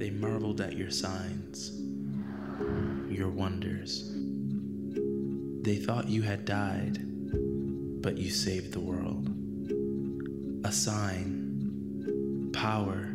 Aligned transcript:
They 0.00 0.08
marveled 0.08 0.62
at 0.62 0.76
your 0.78 0.90
signs, 0.90 1.78
your 3.10 3.28
wonders. 3.28 4.10
They 5.62 5.76
thought 5.76 6.08
you 6.08 6.22
had 6.22 6.46
died, 6.46 6.98
but 8.00 8.16
you 8.16 8.30
saved 8.30 8.72
the 8.72 8.80
world. 8.80 9.28
A 10.64 10.72
sign, 10.72 12.50
power, 12.54 13.10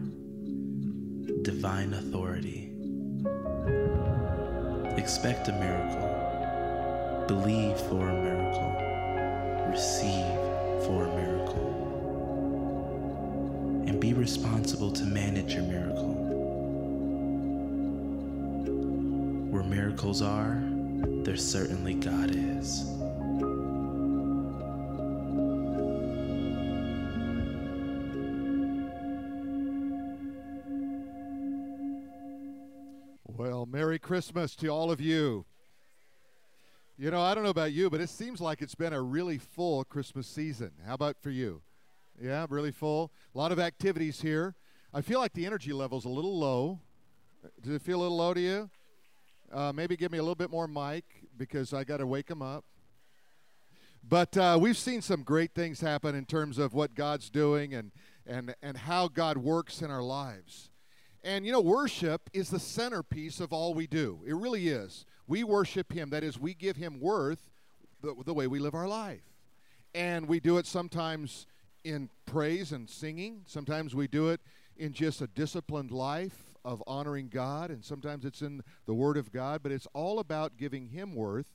divine 1.42 1.96
authority. 1.96 2.72
Expect 4.96 5.48
a 5.48 5.54
miracle. 5.54 7.26
Believe 7.28 7.80
for 7.90 8.08
a 8.08 8.14
miracle. 8.14 8.76
Receive 9.72 10.38
for 10.86 11.06
a 11.06 11.16
miracle. 11.16 11.72
And 13.88 14.00
be 14.00 14.14
responsible 14.14 14.92
to 14.92 15.04
manage 15.04 15.56
your 15.56 15.64
miracle. 15.64 16.15
Where 19.56 19.64
miracles 19.64 20.22
are, 20.22 20.62
there 21.24 21.38
certainly 21.38 21.94
God 21.94 22.30
is. 22.30 22.84
Well, 33.26 33.66
Merry 33.66 33.98
Christmas 33.98 34.58
to 34.58 34.68
all 34.68 34.92
of 34.92 35.00
you. 35.00 35.46
You 36.98 37.10
know, 37.12 37.22
I 37.22 37.34
don't 37.34 37.46
know 37.46 37.50
about 37.50 37.72
you, 37.72 37.90
but 37.90 38.02
it 38.02 38.10
seems 38.10 38.42
like 38.42 38.62
it's 38.62 38.76
been 38.76 38.92
a 38.92 39.02
really 39.02 39.38
full 39.38 39.86
Christmas 39.86 40.28
season. 40.28 40.72
How 40.86 40.96
about 40.96 41.16
for 41.22 41.30
you? 41.30 41.62
Yeah, 42.22 42.46
really 42.50 42.72
full. 42.72 43.14
A 43.34 43.38
lot 43.38 43.54
of 43.54 43.60
activities 43.60 44.20
here. 44.20 44.56
I 44.94 45.00
feel 45.00 45.22
like 45.22 45.32
the 45.32 45.46
energy 45.46 45.72
level's 45.72 46.04
a 46.04 46.10
little 46.10 46.38
low. 46.38 46.82
Does 47.62 47.76
it 47.76 47.82
feel 47.84 48.02
a 48.02 48.04
little 48.04 48.18
low 48.18 48.34
to 48.34 48.42
you? 48.42 48.70
Uh, 49.52 49.72
maybe 49.74 49.96
give 49.96 50.12
me 50.12 50.18
a 50.18 50.22
little 50.22 50.36
bit 50.36 50.50
more 50.50 50.68
mic 50.68 51.06
because 51.38 51.74
I 51.74 51.84
got 51.84 51.98
to 51.98 52.08
wake 52.08 52.28
them 52.28 52.42
up. 52.42 52.66
But 54.08 54.38
uh, 54.38 54.58
we've 54.62 54.78
seen 54.78 55.02
some 55.02 55.24
great 55.24 55.54
things 55.54 55.82
happen 55.82 56.14
in 56.14 56.26
terms 56.26 56.60
of 56.60 56.74
what 56.74 56.94
God's 56.94 57.30
doing 57.30 57.74
and, 57.74 57.92
and, 58.28 58.56
and 58.62 58.78
how 58.78 59.08
God 59.08 59.38
works 59.38 59.82
in 59.82 59.90
our 59.90 60.04
lives. 60.04 60.70
And 61.24 61.46
you 61.46 61.52
know, 61.52 61.62
worship 61.62 62.30
is 62.34 62.50
the 62.50 62.60
centerpiece 62.60 63.40
of 63.40 63.52
all 63.52 63.74
we 63.74 63.88
do. 63.88 64.20
It 64.28 64.36
really 64.36 64.68
is. 64.68 65.06
We 65.28 65.44
worship 65.44 65.92
Him. 65.92 66.12
That 66.12 66.24
is, 66.24 66.40
we 66.40 66.54
give 66.54 66.78
Him 66.78 67.00
worth 67.00 67.50
the, 68.02 68.16
the 68.24 68.34
way 68.34 68.46
we 68.46 68.60
live 68.60 68.76
our 68.76 68.88
life. 68.88 69.24
And 69.96 70.28
we 70.28 70.40
do 70.40 70.58
it 70.60 70.68
sometimes 70.68 71.48
in 71.84 72.10
praise 72.26 72.72
and 72.72 72.90
singing, 72.90 73.42
sometimes 73.46 73.96
we 73.96 74.08
do 74.08 74.30
it 74.30 74.42
in 74.78 74.92
just 74.92 75.22
a 75.22 75.28
disciplined 75.28 75.92
life 75.92 76.45
of 76.66 76.84
honoring 76.88 77.30
God, 77.30 77.70
and 77.70 77.86
sometimes 77.86 78.26
it's 78.26 78.42
in 78.42 78.62
the 78.86 78.94
Word 78.94 79.16
of 79.16 79.32
God, 79.32 79.62
but 79.64 79.72
it's 79.72 79.88
all 79.94 80.20
about 80.20 80.58
giving 80.58 80.88
Him 80.88 81.16
worth. 81.16 81.46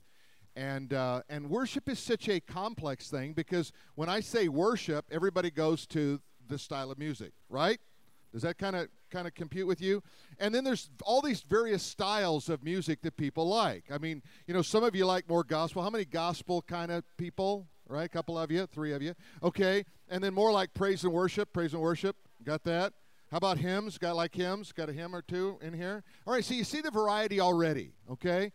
And, 0.55 0.93
uh, 0.93 1.21
and 1.29 1.49
worship 1.49 1.87
is 1.87 1.99
such 1.99 2.27
a 2.27 2.39
complex 2.39 3.09
thing 3.09 3.33
because 3.33 3.71
when 3.95 4.09
I 4.09 4.21
say 4.21 4.47
worship, 4.47 5.05
everybody 5.11 5.51
goes 5.51 5.85
to 5.87 6.19
the 6.47 6.57
style 6.57 6.91
of 6.91 6.97
music, 6.97 7.31
right? 7.49 7.79
Does 8.33 8.41
that 8.43 8.57
kind 8.57 8.75
of 8.75 8.87
kind 9.09 9.27
of 9.27 9.35
compute 9.35 9.67
with 9.67 9.81
you? 9.81 10.01
And 10.39 10.55
then 10.55 10.63
there's 10.63 10.89
all 11.03 11.21
these 11.21 11.41
various 11.41 11.83
styles 11.83 12.47
of 12.47 12.63
music 12.63 13.01
that 13.01 13.17
people 13.17 13.47
like. 13.47 13.85
I 13.91 13.97
mean, 13.97 14.21
you 14.47 14.53
know, 14.53 14.61
some 14.61 14.83
of 14.83 14.95
you 14.95 15.05
like 15.05 15.27
more 15.27 15.43
gospel. 15.43 15.83
How 15.83 15.89
many 15.89 16.05
gospel 16.05 16.61
kind 16.61 16.91
of 16.91 17.03
people? 17.17 17.67
Right, 17.87 18.05
a 18.05 18.09
couple 18.09 18.39
of 18.39 18.49
you, 18.49 18.65
three 18.67 18.93
of 18.93 19.01
you. 19.01 19.15
Okay, 19.43 19.83
and 20.07 20.23
then 20.23 20.33
more 20.33 20.53
like 20.53 20.73
praise 20.73 21.03
and 21.03 21.11
worship. 21.11 21.51
Praise 21.51 21.73
and 21.73 21.81
worship. 21.81 22.15
Got 22.41 22.63
that? 22.63 22.93
How 23.31 23.37
about 23.37 23.57
hymns? 23.57 23.97
Got 23.97 24.17
like 24.17 24.35
hymns? 24.35 24.73
Got 24.73 24.89
a 24.89 24.93
hymn 24.93 25.15
or 25.15 25.21
two 25.21 25.57
in 25.61 25.73
here? 25.73 26.03
All 26.27 26.33
right, 26.33 26.43
so 26.43 26.53
you 26.53 26.65
see 26.65 26.81
the 26.81 26.91
variety 26.91 27.39
already. 27.39 27.93
Okay. 28.11 28.51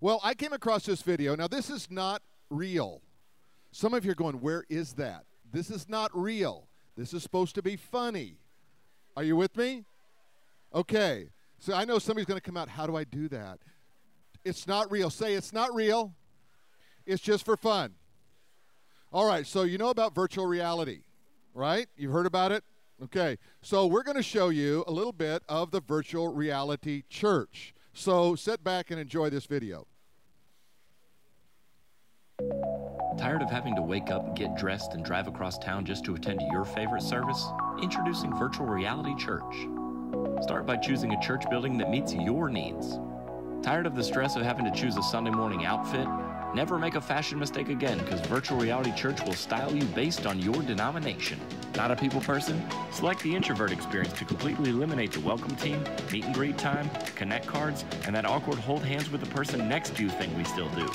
Well, 0.00 0.20
I 0.22 0.34
came 0.34 0.52
across 0.52 0.86
this 0.86 1.02
video. 1.02 1.34
Now, 1.34 1.48
this 1.48 1.68
is 1.68 1.90
not 1.90 2.22
real. 2.48 3.02
Some 3.72 3.92
of 3.92 4.04
you 4.04 4.12
are 4.12 4.14
going, 4.14 4.40
Where 4.40 4.64
is 4.70 4.92
that? 4.94 5.24
This 5.52 5.68
is 5.68 5.88
not 5.88 6.12
real. 6.14 6.68
This 6.96 7.12
is 7.12 7.24
supposed 7.24 7.56
to 7.56 7.62
be 7.62 7.74
funny. 7.74 8.36
Are 9.16 9.24
you 9.24 9.34
with 9.34 9.56
me? 9.56 9.84
Okay. 10.72 11.28
So 11.58 11.74
I 11.74 11.84
know 11.84 11.98
somebody's 11.98 12.26
going 12.26 12.40
to 12.40 12.44
come 12.44 12.56
out. 12.56 12.68
How 12.68 12.86
do 12.86 12.94
I 12.96 13.02
do 13.02 13.28
that? 13.28 13.58
It's 14.44 14.68
not 14.68 14.90
real. 14.92 15.10
Say 15.10 15.34
it's 15.34 15.52
not 15.52 15.74
real. 15.74 16.14
It's 17.04 17.20
just 17.20 17.44
for 17.44 17.56
fun. 17.56 17.94
All 19.12 19.26
right. 19.26 19.44
So 19.44 19.64
you 19.64 19.76
know 19.76 19.90
about 19.90 20.14
virtual 20.14 20.46
reality, 20.46 21.00
right? 21.52 21.88
You've 21.96 22.12
heard 22.12 22.26
about 22.26 22.52
it? 22.52 22.62
Okay. 23.02 23.38
So 23.62 23.86
we're 23.86 24.02
going 24.02 24.16
to 24.16 24.22
show 24.22 24.50
you 24.50 24.84
a 24.86 24.92
little 24.92 25.12
bit 25.12 25.42
of 25.48 25.70
the 25.70 25.80
virtual 25.80 26.28
reality 26.32 27.04
church. 27.08 27.74
So 27.92 28.34
sit 28.34 28.62
back 28.62 28.90
and 28.90 29.00
enjoy 29.00 29.30
this 29.30 29.46
video. 29.46 29.86
Tired 33.18 33.42
of 33.42 33.50
having 33.50 33.76
to 33.76 33.82
wake 33.82 34.10
up, 34.10 34.34
get 34.34 34.56
dressed, 34.56 34.94
and 34.94 35.04
drive 35.04 35.26
across 35.26 35.58
town 35.58 35.84
just 35.84 36.04
to 36.06 36.14
attend 36.14 36.40
your 36.52 36.64
favorite 36.64 37.02
service? 37.02 37.44
Introducing 37.82 38.34
Virtual 38.38 38.66
Reality 38.66 39.14
Church. 39.16 39.68
Start 40.42 40.66
by 40.66 40.76
choosing 40.76 41.12
a 41.12 41.20
church 41.20 41.44
building 41.50 41.76
that 41.78 41.90
meets 41.90 42.14
your 42.14 42.48
needs. 42.48 42.98
Tired 43.62 43.86
of 43.86 43.94
the 43.94 44.02
stress 44.02 44.36
of 44.36 44.42
having 44.42 44.64
to 44.64 44.70
choose 44.70 44.96
a 44.96 45.02
Sunday 45.02 45.30
morning 45.30 45.66
outfit? 45.66 46.06
Never 46.52 46.80
make 46.80 46.96
a 46.96 47.00
fashion 47.00 47.38
mistake 47.38 47.68
again 47.68 47.98
because 47.98 48.20
Virtual 48.22 48.58
Reality 48.58 48.92
Church 48.96 49.24
will 49.24 49.34
style 49.34 49.72
you 49.72 49.84
based 49.84 50.26
on 50.26 50.40
your 50.40 50.62
denomination. 50.62 51.38
Not 51.76 51.92
a 51.92 51.96
people 51.96 52.20
person? 52.20 52.60
Select 52.90 53.22
the 53.22 53.32
introvert 53.32 53.70
experience 53.70 54.12
to 54.14 54.24
completely 54.24 54.70
eliminate 54.70 55.12
the 55.12 55.20
welcome 55.20 55.54
team, 55.54 55.84
meet 56.10 56.24
and 56.24 56.34
greet 56.34 56.58
time, 56.58 56.90
connect 57.14 57.46
cards, 57.46 57.84
and 58.04 58.16
that 58.16 58.24
awkward 58.24 58.58
hold 58.58 58.82
hands 58.82 59.12
with 59.12 59.20
the 59.20 59.28
person 59.28 59.68
next 59.68 59.94
to 59.94 60.02
you 60.02 60.08
thing 60.08 60.36
we 60.36 60.42
still 60.42 60.68
do. 60.70 60.90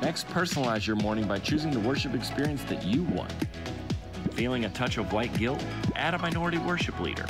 Next, 0.00 0.28
personalize 0.28 0.86
your 0.86 0.96
morning 0.96 1.26
by 1.26 1.40
choosing 1.40 1.72
the 1.72 1.80
worship 1.80 2.14
experience 2.14 2.62
that 2.64 2.84
you 2.84 3.02
want. 3.02 3.32
Feeling 4.34 4.64
a 4.64 4.68
touch 4.68 4.96
of 4.96 5.12
white 5.12 5.36
guilt? 5.36 5.64
Add 5.96 6.14
a 6.14 6.18
minority 6.18 6.58
worship 6.58 7.00
leader. 7.00 7.26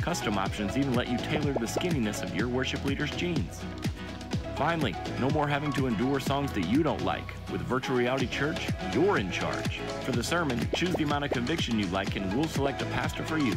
Custom 0.00 0.36
options 0.36 0.76
even 0.76 0.94
let 0.94 1.08
you 1.08 1.16
tailor 1.18 1.52
the 1.52 1.66
skinniness 1.66 2.24
of 2.24 2.34
your 2.34 2.48
worship 2.48 2.84
leader's 2.84 3.12
jeans. 3.12 3.60
Finally, 4.56 4.96
no 5.20 5.28
more 5.30 5.46
having 5.46 5.70
to 5.70 5.86
endure 5.86 6.18
songs 6.18 6.50
that 6.52 6.66
you 6.66 6.82
don't 6.82 7.04
like. 7.04 7.34
With 7.52 7.60
Virtual 7.60 7.94
Reality 7.94 8.26
Church, 8.26 8.70
you're 8.94 9.18
in 9.18 9.30
charge. 9.30 9.80
For 10.02 10.12
the 10.12 10.24
sermon, 10.24 10.66
choose 10.74 10.94
the 10.94 11.04
amount 11.04 11.26
of 11.26 11.30
conviction 11.30 11.78
you 11.78 11.86
like 11.88 12.16
and 12.16 12.34
we'll 12.34 12.48
select 12.48 12.80
a 12.80 12.86
pastor 12.86 13.22
for 13.22 13.36
you. 13.36 13.54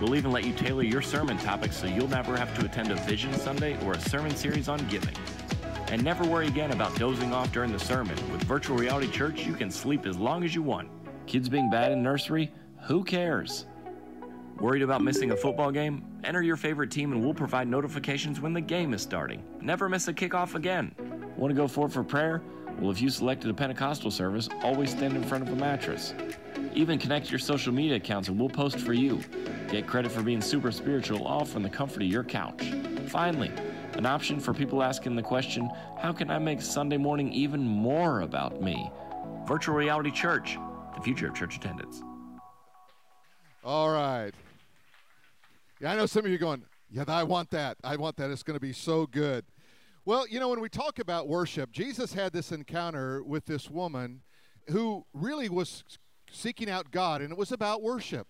We'll 0.00 0.16
even 0.16 0.32
let 0.32 0.42
you 0.42 0.52
tailor 0.52 0.82
your 0.82 1.00
sermon 1.00 1.38
topics 1.38 1.76
so 1.76 1.86
you'll 1.86 2.08
never 2.08 2.36
have 2.36 2.52
to 2.58 2.66
attend 2.66 2.90
a 2.90 2.96
Vision 2.96 3.32
Sunday 3.34 3.78
or 3.86 3.92
a 3.92 4.00
sermon 4.00 4.34
series 4.34 4.68
on 4.68 4.84
giving. 4.88 5.14
And 5.90 6.02
never 6.02 6.24
worry 6.24 6.48
again 6.48 6.72
about 6.72 6.98
dozing 6.98 7.32
off 7.32 7.52
during 7.52 7.70
the 7.70 7.78
sermon. 7.78 8.16
With 8.32 8.42
Virtual 8.42 8.76
Reality 8.76 9.08
Church, 9.08 9.46
you 9.46 9.54
can 9.54 9.70
sleep 9.70 10.06
as 10.06 10.18
long 10.18 10.42
as 10.42 10.56
you 10.56 10.62
want. 10.62 10.88
Kids 11.28 11.48
being 11.48 11.70
bad 11.70 11.92
in 11.92 12.02
nursery? 12.02 12.50
Who 12.88 13.04
cares? 13.04 13.66
Worried 14.60 14.82
about 14.82 15.02
missing 15.02 15.32
a 15.32 15.36
football 15.36 15.70
game? 15.70 16.02
Enter 16.24 16.40
your 16.40 16.56
favorite 16.56 16.90
team 16.90 17.12
and 17.12 17.22
we'll 17.22 17.34
provide 17.34 17.68
notifications 17.68 18.40
when 18.40 18.54
the 18.54 18.60
game 18.60 18.94
is 18.94 19.02
starting. 19.02 19.44
Never 19.60 19.86
miss 19.86 20.08
a 20.08 20.14
kickoff 20.14 20.54
again. 20.54 20.94
Want 21.36 21.50
to 21.50 21.54
go 21.54 21.68
forward 21.68 21.92
for 21.92 22.02
prayer? 22.02 22.40
Well, 22.78 22.90
if 22.90 23.02
you 23.02 23.10
selected 23.10 23.50
a 23.50 23.54
Pentecostal 23.54 24.10
service, 24.10 24.48
always 24.62 24.90
stand 24.90 25.14
in 25.14 25.22
front 25.24 25.46
of 25.46 25.52
a 25.52 25.56
mattress. 25.56 26.14
Even 26.74 26.98
connect 26.98 27.30
your 27.30 27.38
social 27.38 27.72
media 27.72 27.96
accounts 27.96 28.28
and 28.28 28.40
we'll 28.40 28.48
post 28.48 28.78
for 28.78 28.94
you. 28.94 29.20
Get 29.70 29.86
credit 29.86 30.10
for 30.10 30.22
being 30.22 30.40
super 30.40 30.72
spiritual 30.72 31.26
all 31.26 31.44
from 31.44 31.62
the 31.62 31.70
comfort 31.70 32.02
of 32.02 32.08
your 32.08 32.24
couch. 32.24 32.72
Finally, 33.08 33.52
an 33.92 34.06
option 34.06 34.40
for 34.40 34.54
people 34.54 34.82
asking 34.82 35.16
the 35.16 35.22
question, 35.22 35.68
how 36.00 36.12
can 36.12 36.30
I 36.30 36.38
make 36.38 36.62
Sunday 36.62 36.96
morning 36.96 37.30
even 37.30 37.60
more 37.60 38.22
about 38.22 38.62
me? 38.62 38.90
Virtual 39.46 39.74
Reality 39.74 40.10
Church, 40.10 40.56
the 40.94 41.02
future 41.02 41.28
of 41.28 41.34
church 41.34 41.56
attendance. 41.56 42.02
All 43.62 43.90
right. 43.90 44.32
Yeah, 45.80 45.92
I 45.92 45.96
know 45.96 46.06
some 46.06 46.24
of 46.24 46.30
you 46.30 46.38
going, 46.38 46.64
yeah, 46.90 47.04
I 47.06 47.22
want 47.22 47.50
that. 47.50 47.76
I 47.84 47.96
want 47.96 48.16
that. 48.16 48.30
It's 48.30 48.42
going 48.42 48.56
to 48.56 48.60
be 48.60 48.72
so 48.72 49.06
good. 49.06 49.44
Well, 50.06 50.26
you 50.26 50.40
know, 50.40 50.48
when 50.48 50.60
we 50.60 50.70
talk 50.70 50.98
about 50.98 51.28
worship, 51.28 51.70
Jesus 51.70 52.14
had 52.14 52.32
this 52.32 52.50
encounter 52.50 53.22
with 53.22 53.44
this 53.44 53.68
woman 53.68 54.22
who 54.70 55.04
really 55.12 55.50
was 55.50 55.84
seeking 56.30 56.70
out 56.70 56.90
God, 56.90 57.20
and 57.20 57.30
it 57.30 57.36
was 57.36 57.52
about 57.52 57.82
worship. 57.82 58.26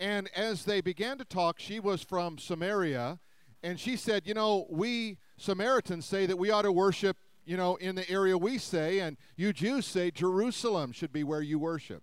And 0.00 0.30
as 0.34 0.64
they 0.64 0.80
began 0.80 1.18
to 1.18 1.24
talk, 1.24 1.60
she 1.60 1.80
was 1.80 2.02
from 2.02 2.38
Samaria, 2.38 3.18
and 3.62 3.78
she 3.78 3.96
said, 3.96 4.26
You 4.26 4.34
know, 4.34 4.66
we 4.70 5.18
Samaritans 5.36 6.06
say 6.06 6.24
that 6.24 6.38
we 6.38 6.50
ought 6.50 6.62
to 6.62 6.72
worship, 6.72 7.18
you 7.44 7.58
know, 7.58 7.76
in 7.76 7.94
the 7.94 8.08
area 8.08 8.38
we 8.38 8.56
say, 8.56 9.00
and 9.00 9.18
you 9.36 9.52
Jews 9.52 9.84
say 9.84 10.10
Jerusalem 10.10 10.92
should 10.92 11.12
be 11.12 11.24
where 11.24 11.42
you 11.42 11.58
worship. 11.58 12.02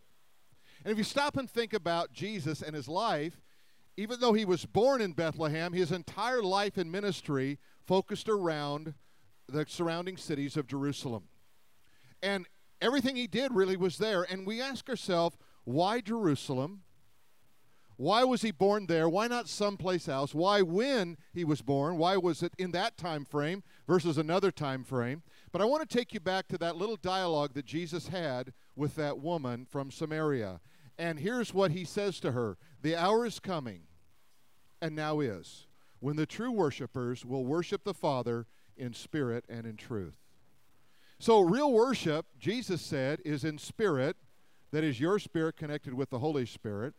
And 0.83 0.91
if 0.91 0.97
you 0.97 1.03
stop 1.03 1.37
and 1.37 1.49
think 1.49 1.73
about 1.73 2.13
Jesus 2.13 2.61
and 2.61 2.75
his 2.75 2.87
life, 2.87 3.41
even 4.01 4.19
though 4.19 4.33
he 4.33 4.45
was 4.45 4.65
born 4.65 4.99
in 4.99 5.13
Bethlehem, 5.13 5.73
his 5.73 5.91
entire 5.91 6.41
life 6.41 6.75
and 6.75 6.91
ministry 6.91 7.59
focused 7.85 8.27
around 8.27 8.95
the 9.47 9.63
surrounding 9.67 10.17
cities 10.17 10.57
of 10.57 10.65
Jerusalem. 10.65 11.25
And 12.23 12.47
everything 12.81 13.15
he 13.15 13.27
did 13.27 13.53
really 13.53 13.77
was 13.77 13.99
there. 13.99 14.23
And 14.23 14.47
we 14.47 14.59
ask 14.59 14.89
ourselves, 14.89 15.37
why 15.65 16.01
Jerusalem? 16.01 16.81
Why 17.95 18.23
was 18.23 18.41
he 18.41 18.49
born 18.49 18.87
there? 18.87 19.07
Why 19.07 19.27
not 19.27 19.47
someplace 19.47 20.07
else? 20.07 20.33
Why 20.33 20.63
when 20.63 21.17
he 21.31 21.43
was 21.43 21.61
born? 21.61 21.97
Why 21.97 22.17
was 22.17 22.41
it 22.41 22.53
in 22.57 22.71
that 22.71 22.97
time 22.97 23.23
frame 23.23 23.61
versus 23.87 24.17
another 24.17 24.49
time 24.49 24.83
frame? 24.83 25.21
But 25.51 25.61
I 25.61 25.65
want 25.65 25.87
to 25.87 25.97
take 25.97 26.11
you 26.11 26.19
back 26.19 26.47
to 26.47 26.57
that 26.57 26.75
little 26.75 26.95
dialogue 26.95 27.53
that 27.53 27.65
Jesus 27.65 28.07
had 28.07 28.53
with 28.75 28.95
that 28.95 29.19
woman 29.19 29.67
from 29.69 29.91
Samaria. 29.91 30.59
And 30.97 31.19
here's 31.19 31.53
what 31.53 31.69
he 31.69 31.83
says 31.83 32.19
to 32.21 32.31
her 32.31 32.57
The 32.81 32.95
hour 32.95 33.27
is 33.27 33.39
coming, 33.39 33.81
and 34.81 34.95
now 34.95 35.19
is, 35.19 35.67
when 35.99 36.15
the 36.15 36.25
true 36.25 36.51
worshipers 36.51 37.25
will 37.25 37.45
worship 37.45 37.83
the 37.83 37.93
Father 37.93 38.47
in 38.75 38.93
spirit 38.93 39.45
and 39.47 39.65
in 39.65 39.77
truth. 39.77 40.15
So, 41.19 41.41
real 41.41 41.71
worship, 41.71 42.25
Jesus 42.39 42.81
said, 42.81 43.19
is 43.23 43.43
in 43.43 43.59
spirit, 43.59 44.17
that 44.71 44.83
is 44.83 44.99
your 44.99 45.19
spirit 45.19 45.55
connected 45.55 45.93
with 45.93 46.09
the 46.09 46.19
Holy 46.19 46.45
Spirit 46.45 46.95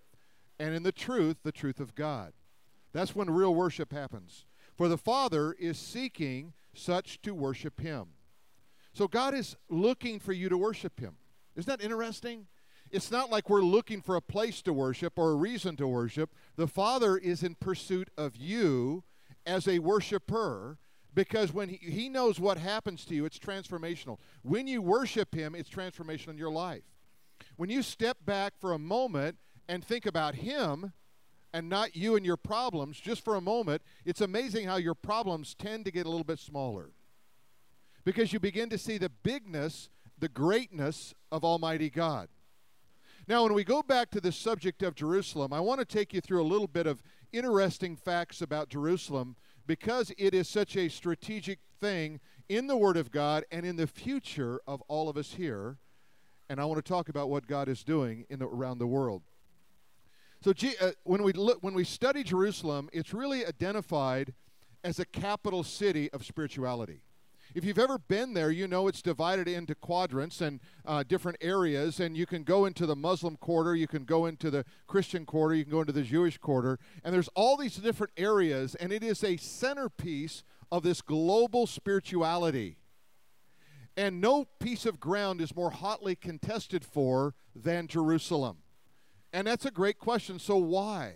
and 0.59 0.75
in 0.75 0.85
the 0.85 0.93
truth, 0.93 1.39
the 1.43 1.51
truth 1.51 1.81
of 1.81 1.95
God. 1.95 2.33
That's 2.93 3.17
when 3.17 3.31
real 3.31 3.55
worship 3.55 3.93
happens. 3.93 4.45
For 4.77 4.89
the 4.89 4.99
Father 4.99 5.55
is 5.59 5.79
seeking 5.79 6.53
such 6.75 7.21
to 7.23 7.35
worship 7.35 7.81
Him. 7.81 8.09
So 8.93 9.09
God 9.09 9.35
is 9.35 9.57
looking 9.69 10.21
for 10.21 10.33
you 10.33 10.49
to 10.49 10.59
worship 10.59 11.01
Him. 11.01 11.17
Isn't 11.57 11.69
that 11.69 11.85
interesting? 11.85 12.47
It's 12.93 13.11
not 13.11 13.31
like 13.31 13.49
we're 13.49 13.63
looking 13.63 14.03
for 14.03 14.17
a 14.17 14.21
place 14.21 14.61
to 14.63 14.73
worship 14.73 15.19
or 15.19 15.31
a 15.31 15.35
reason 15.35 15.77
to 15.77 15.89
worship. 15.89 16.35
The 16.57 16.69
Father 16.69 17.17
is 17.17 17.43
in 17.43 17.55
pursuit 17.55 18.11
of 18.19 18.37
you 18.37 19.03
as 19.47 19.67
a 19.67 19.79
worshiper 19.79 20.79
because 21.15 21.55
when 21.55 21.71
he, 21.71 21.77
he 21.77 22.09
knows 22.11 22.39
what 22.39 22.59
happens 22.59 23.07
to 23.07 23.15
you, 23.15 23.25
it's 23.25 23.39
transformational. 23.39 24.19
When 24.43 24.67
you 24.67 24.83
worship 24.83 25.35
Him, 25.35 25.55
it's 25.55 25.71
transformational 25.71 26.31
in 26.31 26.39
your 26.39 26.51
life. 26.51 26.83
When 27.57 27.71
you 27.71 27.83
step 27.83 28.19
back 28.25 28.55
for 28.59 28.73
a 28.73 28.79
moment 28.79 29.39
and 29.69 29.83
think 29.83 30.05
about 30.05 30.35
Him 30.35 30.93
and 31.53 31.69
not 31.69 31.97
you 31.97 32.17
and 32.17 32.25
your 32.25 32.37
problems 32.37 32.99
just 32.99 33.25
for 33.25 33.37
a 33.37 33.41
moment, 33.41 33.83
it's 34.05 34.21
amazing 34.21 34.67
how 34.67 34.77
your 34.77 34.95
problems 34.95 35.55
tend 35.55 35.87
to 35.87 35.91
get 35.91 36.07
a 36.07 36.11
little 36.11 36.25
bit 36.25 36.39
smaller. 36.39 36.91
Because 38.05 38.33
you 38.33 38.41
begin 38.41 38.69
to 38.71 38.79
see 38.79 38.99
the 38.99 39.11
bigness, 39.11 39.89
the 40.19 40.29
greatness 40.29 41.15
of 41.31 41.45
Almighty 41.45 41.89
God. 41.89 42.29
Now, 43.29 43.45
when 43.45 43.55
we 43.55 43.63
go 43.63 43.83
back 43.83 44.11
to 44.11 44.21
the 44.21 44.33
subject 44.33 44.83
of 44.83 44.97
Jerusalem, 44.97 45.53
I 45.53 45.61
want 45.61 45.79
to 45.79 45.85
take 45.85 46.13
you 46.13 46.21
through 46.21 46.43
a 46.43 46.45
little 46.45 46.67
bit 46.67 46.89
of 46.89 47.03
interesting 47.33 47.95
facts 47.97 48.43
about 48.43 48.69
Jerusalem 48.69 49.37
because 49.67 50.13
it 50.19 50.35
is 50.35 50.49
such 50.49 50.77
a 50.77 50.89
strategic 50.89 51.61
thing 51.81 52.19
in 52.49 52.67
the 52.67 52.77
Word 52.77 52.97
of 52.97 53.13
God 53.13 53.45
and 53.53 53.65
in 53.65 53.77
the 53.77 53.87
future 53.87 54.61
of 54.67 54.83
all 54.89 55.09
of 55.09 55.17
us 55.17 55.35
here. 55.35 55.79
And 56.49 56.61
I 56.61 56.65
want 56.65 56.85
to 56.85 56.89
talk 56.89 57.09
about 57.09 57.31
what 57.31 57.47
God 57.47 57.69
is 57.69 57.85
doing 57.85 58.27
in 58.29 58.41
the, 58.41 58.47
around 58.47 58.79
the 58.79 58.89
world. 58.89 59.23
So 60.43 60.53
uh, 60.81 60.91
when 61.05 61.23
we 61.23 61.33
look, 61.33 61.59
when 61.63 61.75
we 61.75 61.85
study 61.85 62.25
Jerusalem, 62.25 62.91
it's 62.93 63.15
really 63.15 63.47
identified 63.47 64.35
as 64.83 64.99
a 64.99 65.05
capital 65.05 65.63
city 65.63 66.11
of 66.11 66.25
spirituality. 66.25 67.03
If 67.55 67.65
you've 67.65 67.79
ever 67.79 67.99
been 67.99 68.33
there, 68.33 68.51
you 68.51 68.67
know 68.67 68.89
it's 68.89 69.03
divided 69.03 69.47
into 69.47 69.75
quadrants 69.75 70.41
and 70.41 70.59
uh, 70.87 71.03
different 71.03 71.37
areas, 71.43 72.01
and 72.01 72.17
you 72.17 72.25
can 72.25 72.45
go 72.45 72.65
into 72.65 72.87
the 72.87 72.97
Muslim 72.97 73.37
quarter, 73.37 73.75
you 73.75 73.87
can 73.87 74.05
go 74.05 74.25
into 74.25 74.51
the 74.51 74.65
Christian 74.87 75.27
quarter, 75.27 75.55
you 75.55 75.65
can 75.65 75.73
go 75.73 75.81
into 75.81 75.93
the 75.93 76.03
Jewish 76.03 76.39
quarter, 76.39 76.79
and 77.05 77.15
there's 77.15 77.29
all 77.35 77.59
these 77.59 77.77
different 77.77 78.13
areas, 78.17 78.75
and 78.77 78.91
it 78.91 79.03
is 79.03 79.23
a 79.23 79.37
centerpiece 79.37 80.45
of 80.71 80.83
this 80.83 81.03
global 81.03 81.67
spirituality. 81.67 82.79
And 83.99 84.23
no 84.23 84.47
piece 84.59 84.87
of 84.87 84.99
ground 84.99 85.43
is 85.43 85.55
more 85.55 85.71
hotly 85.71 86.17
contested 86.17 86.87
for 86.87 87.35
than 87.55 87.87
Jerusalem. 87.87 88.59
And 89.35 89.47
that's 89.47 89.67
a 89.67 89.71
great 89.71 89.99
question. 89.99 90.39
So, 90.39 90.57
why? 90.57 91.15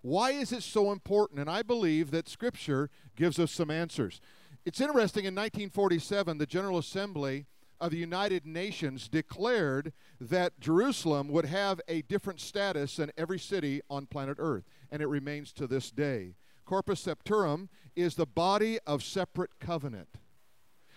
Why 0.00 0.32
is 0.32 0.52
it 0.52 0.62
so 0.62 0.92
important? 0.92 1.40
And 1.40 1.50
I 1.50 1.62
believe 1.62 2.10
that 2.10 2.28
Scripture 2.28 2.90
gives 3.16 3.38
us 3.38 3.52
some 3.52 3.70
answers. 3.70 4.20
It's 4.66 4.80
interesting, 4.80 5.26
in 5.26 5.34
1947, 5.34 6.38
the 6.38 6.46
General 6.46 6.78
Assembly 6.78 7.44
of 7.80 7.90
the 7.90 7.98
United 7.98 8.46
Nations 8.46 9.08
declared 9.08 9.92
that 10.18 10.58
Jerusalem 10.58 11.28
would 11.28 11.44
have 11.44 11.82
a 11.86 12.00
different 12.02 12.40
status 12.40 12.96
than 12.96 13.12
every 13.18 13.38
city 13.38 13.82
on 13.90 14.06
planet 14.06 14.38
Earth, 14.40 14.64
and 14.90 15.02
it 15.02 15.06
remains 15.06 15.52
to 15.52 15.66
this 15.66 15.90
day. 15.90 16.34
Corpus 16.64 17.00
Separatum 17.00 17.68
is 17.94 18.14
the 18.14 18.24
body 18.24 18.78
of 18.86 19.02
separate 19.02 19.50
covenant. 19.60 20.08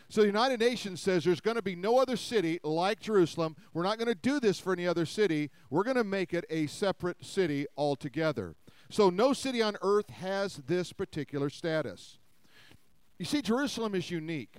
So 0.08 0.22
the 0.22 0.28
United 0.28 0.62
Nations 0.62 1.02
says 1.02 1.25
there's 1.25 1.42
going 1.42 1.58
to 1.58 1.62
be 1.62 1.75
no 1.75 2.00
other 2.00 2.16
city 2.16 2.62
like 2.63 3.02
Jerusalem. 3.02 3.58
We're 3.74 3.84
not 3.84 3.98
going 3.98 4.08
to 4.08 4.16
do 4.16 4.40
this 4.40 4.58
for 4.62 4.72
any 4.72 4.88
other 4.88 5.06
city. 5.06 5.52
We're 5.70 5.84
going 5.84 5.98
to 5.98 6.06
make 6.06 6.34
it 6.34 6.46
a 6.50 6.68
separate 6.68 7.25
city 7.25 7.68
altogether. 7.75 8.56
So 8.90 9.10
no 9.10 9.34
city 9.34 9.62
on 9.62 9.75
earth 9.81 10.10
has 10.10 10.62
this 10.68 10.94
particular 10.94 11.50
status. 11.50 12.20
You 13.18 13.25
see, 13.25 13.42
Jerusalem 13.42 13.96
is 13.96 14.12
unique. 14.12 14.56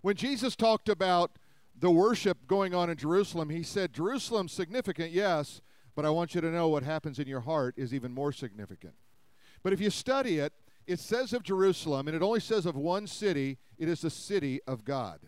When 0.00 0.16
Jesus 0.16 0.56
talked 0.56 0.88
about 0.88 1.32
the 1.78 1.90
worship 1.90 2.46
going 2.46 2.74
on 2.74 2.90
in 2.90 2.96
Jerusalem, 2.96 3.50
he 3.50 3.62
said, 3.62 3.92
Jerusalem's 3.92 4.52
significant, 4.52 5.12
yes, 5.12 5.60
but 5.94 6.04
I 6.04 6.10
want 6.10 6.34
you 6.34 6.40
to 6.40 6.50
know 6.50 6.68
what 6.68 6.82
happens 6.82 7.18
in 7.18 7.26
your 7.26 7.40
heart 7.40 7.74
is 7.76 7.92
even 7.92 8.12
more 8.12 8.32
significant. 8.32 8.94
But 9.62 9.72
if 9.72 9.80
you 9.80 9.90
study 9.90 10.38
it, 10.38 10.52
it 10.86 10.98
says 10.98 11.32
of 11.32 11.42
Jerusalem, 11.42 12.08
and 12.08 12.16
it 12.16 12.22
only 12.22 12.40
says 12.40 12.66
of 12.66 12.76
one 12.76 13.06
city, 13.06 13.58
it 13.78 13.88
is 13.88 14.00
the 14.00 14.10
city 14.10 14.60
of 14.66 14.84
God. 14.84 15.20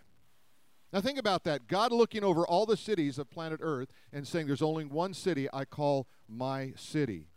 Now 0.92 1.00
think 1.00 1.18
about 1.18 1.44
that. 1.44 1.68
God 1.68 1.92
looking 1.92 2.24
over 2.24 2.46
all 2.46 2.66
the 2.66 2.76
cities 2.76 3.18
of 3.18 3.30
planet 3.30 3.60
Earth 3.62 3.88
and 4.12 4.26
saying, 4.26 4.46
There's 4.46 4.62
only 4.62 4.84
one 4.84 5.14
city 5.14 5.48
I 5.52 5.64
call 5.64 6.06
my 6.28 6.72
city. 6.76 7.28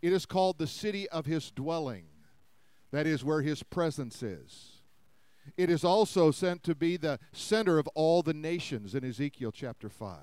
It 0.00 0.12
is 0.12 0.26
called 0.26 0.58
the 0.58 0.66
city 0.66 1.08
of 1.10 1.26
his 1.26 1.50
dwelling. 1.50 2.04
That 2.92 3.06
is 3.06 3.24
where 3.24 3.42
his 3.42 3.62
presence 3.62 4.22
is. 4.22 4.82
It 5.56 5.70
is 5.70 5.82
also 5.82 6.30
sent 6.30 6.62
to 6.64 6.74
be 6.74 6.96
the 6.96 7.18
center 7.32 7.78
of 7.78 7.88
all 7.88 8.22
the 8.22 8.34
nations 8.34 8.94
in 8.94 9.04
Ezekiel 9.04 9.50
chapter 9.50 9.88
5. 9.88 10.18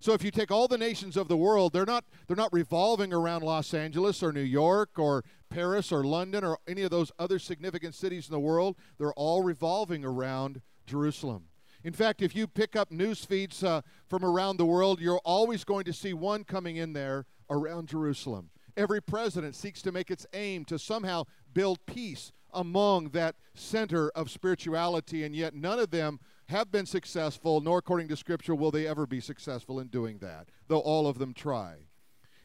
So 0.00 0.12
if 0.12 0.22
you 0.22 0.30
take 0.30 0.52
all 0.52 0.68
the 0.68 0.78
nations 0.78 1.16
of 1.16 1.26
the 1.26 1.36
world, 1.36 1.72
they're 1.72 1.84
not 1.84 2.04
they're 2.26 2.36
not 2.36 2.52
revolving 2.52 3.12
around 3.12 3.42
Los 3.42 3.74
Angeles 3.74 4.22
or 4.22 4.32
New 4.32 4.40
York 4.40 4.90
or 4.96 5.24
Paris 5.50 5.90
or 5.90 6.04
London 6.04 6.44
or 6.44 6.58
any 6.68 6.82
of 6.82 6.90
those 6.92 7.10
other 7.18 7.40
significant 7.40 7.96
cities 7.96 8.28
in 8.28 8.32
the 8.32 8.38
world. 8.38 8.76
They're 8.98 9.12
all 9.14 9.42
revolving 9.42 10.04
around 10.04 10.62
Jerusalem. 10.86 11.46
In 11.82 11.92
fact, 11.92 12.22
if 12.22 12.36
you 12.36 12.46
pick 12.46 12.76
up 12.76 12.92
news 12.92 13.24
feeds 13.24 13.64
uh, 13.64 13.80
from 14.08 14.24
around 14.24 14.56
the 14.56 14.66
world, 14.66 15.00
you're 15.00 15.20
always 15.24 15.64
going 15.64 15.84
to 15.84 15.92
see 15.92 16.12
one 16.12 16.44
coming 16.44 16.76
in 16.76 16.92
there 16.92 17.26
around 17.50 17.88
Jerusalem. 17.88 18.50
Every 18.76 19.02
president 19.02 19.56
seeks 19.56 19.82
to 19.82 19.90
make 19.90 20.08
its 20.08 20.26
aim 20.32 20.64
to 20.66 20.78
somehow 20.78 21.24
build 21.54 21.84
peace 21.86 22.32
among 22.52 23.10
that 23.10 23.36
center 23.54 24.10
of 24.10 24.30
spirituality, 24.30 25.24
and 25.24 25.34
yet 25.34 25.54
none 25.54 25.78
of 25.78 25.90
them 25.90 26.18
have 26.48 26.72
been 26.72 26.86
successful, 26.86 27.60
nor 27.60 27.78
according 27.78 28.08
to 28.08 28.16
Scripture 28.16 28.54
will 28.54 28.70
they 28.70 28.86
ever 28.86 29.06
be 29.06 29.20
successful 29.20 29.80
in 29.80 29.88
doing 29.88 30.18
that, 30.18 30.48
though 30.66 30.80
all 30.80 31.06
of 31.06 31.18
them 31.18 31.34
try. 31.34 31.74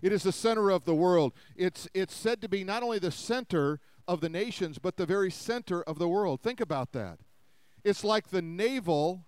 It 0.01 0.11
is 0.11 0.23
the 0.23 0.33
center 0.33 0.69
of 0.69 0.83
the 0.83 0.95
world. 0.95 1.33
It's, 1.55 1.87
it's 1.93 2.13
said 2.13 2.41
to 2.41 2.49
be 2.49 2.65
not 2.65 2.83
only 2.83 2.99
the 2.99 3.11
center 3.11 3.79
of 4.05 4.19
the 4.19 4.27
nations, 4.27 4.77
but 4.77 4.97
the 4.97 5.05
very 5.05 5.31
center 5.31 5.81
of 5.81 5.97
the 5.97 6.09
world. 6.09 6.41
Think 6.41 6.59
about 6.59 6.91
that. 6.91 7.19
It's 7.85 8.03
like 8.03 8.29
the 8.29 8.41
navel 8.41 9.25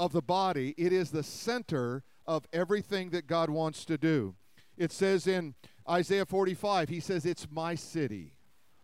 of 0.00 0.12
the 0.12 0.22
body, 0.22 0.74
it 0.76 0.92
is 0.92 1.10
the 1.10 1.22
center 1.22 2.02
of 2.26 2.46
everything 2.52 3.10
that 3.10 3.26
God 3.26 3.50
wants 3.50 3.84
to 3.84 3.98
do. 3.98 4.34
It 4.76 4.90
says 4.90 5.26
in 5.26 5.54
Isaiah 5.88 6.26
45, 6.26 6.88
He 6.88 7.00
says, 7.00 7.26
It's 7.26 7.46
my 7.50 7.74
city. 7.74 8.34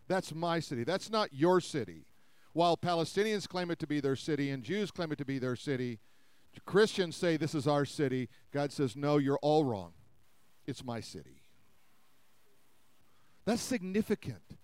That's 0.09 0.33
my 0.33 0.59
city. 0.59 0.83
That's 0.83 1.09
not 1.09 1.33
your 1.33 1.61
city. 1.61 2.05
While 2.53 2.75
Palestinians 2.75 3.47
claim 3.47 3.69
it 3.71 3.79
to 3.79 3.87
be 3.87 4.01
their 4.01 4.15
city 4.15 4.49
and 4.49 4.63
Jews 4.63 4.91
claim 4.91 5.11
it 5.11 5.19
to 5.19 5.25
be 5.25 5.37
their 5.39 5.55
city, 5.55 5.99
Christians 6.65 7.15
say 7.15 7.37
this 7.37 7.53
is 7.53 7.67
our 7.67 7.85
city. 7.85 8.27
God 8.51 8.73
says, 8.73 8.95
no, 8.95 9.17
you're 9.17 9.39
all 9.43 9.63
wrong. 9.63 9.93
It's 10.65 10.83
my 10.83 10.99
city. 10.99 11.43
That's 13.45 13.61
significant. 13.61 14.57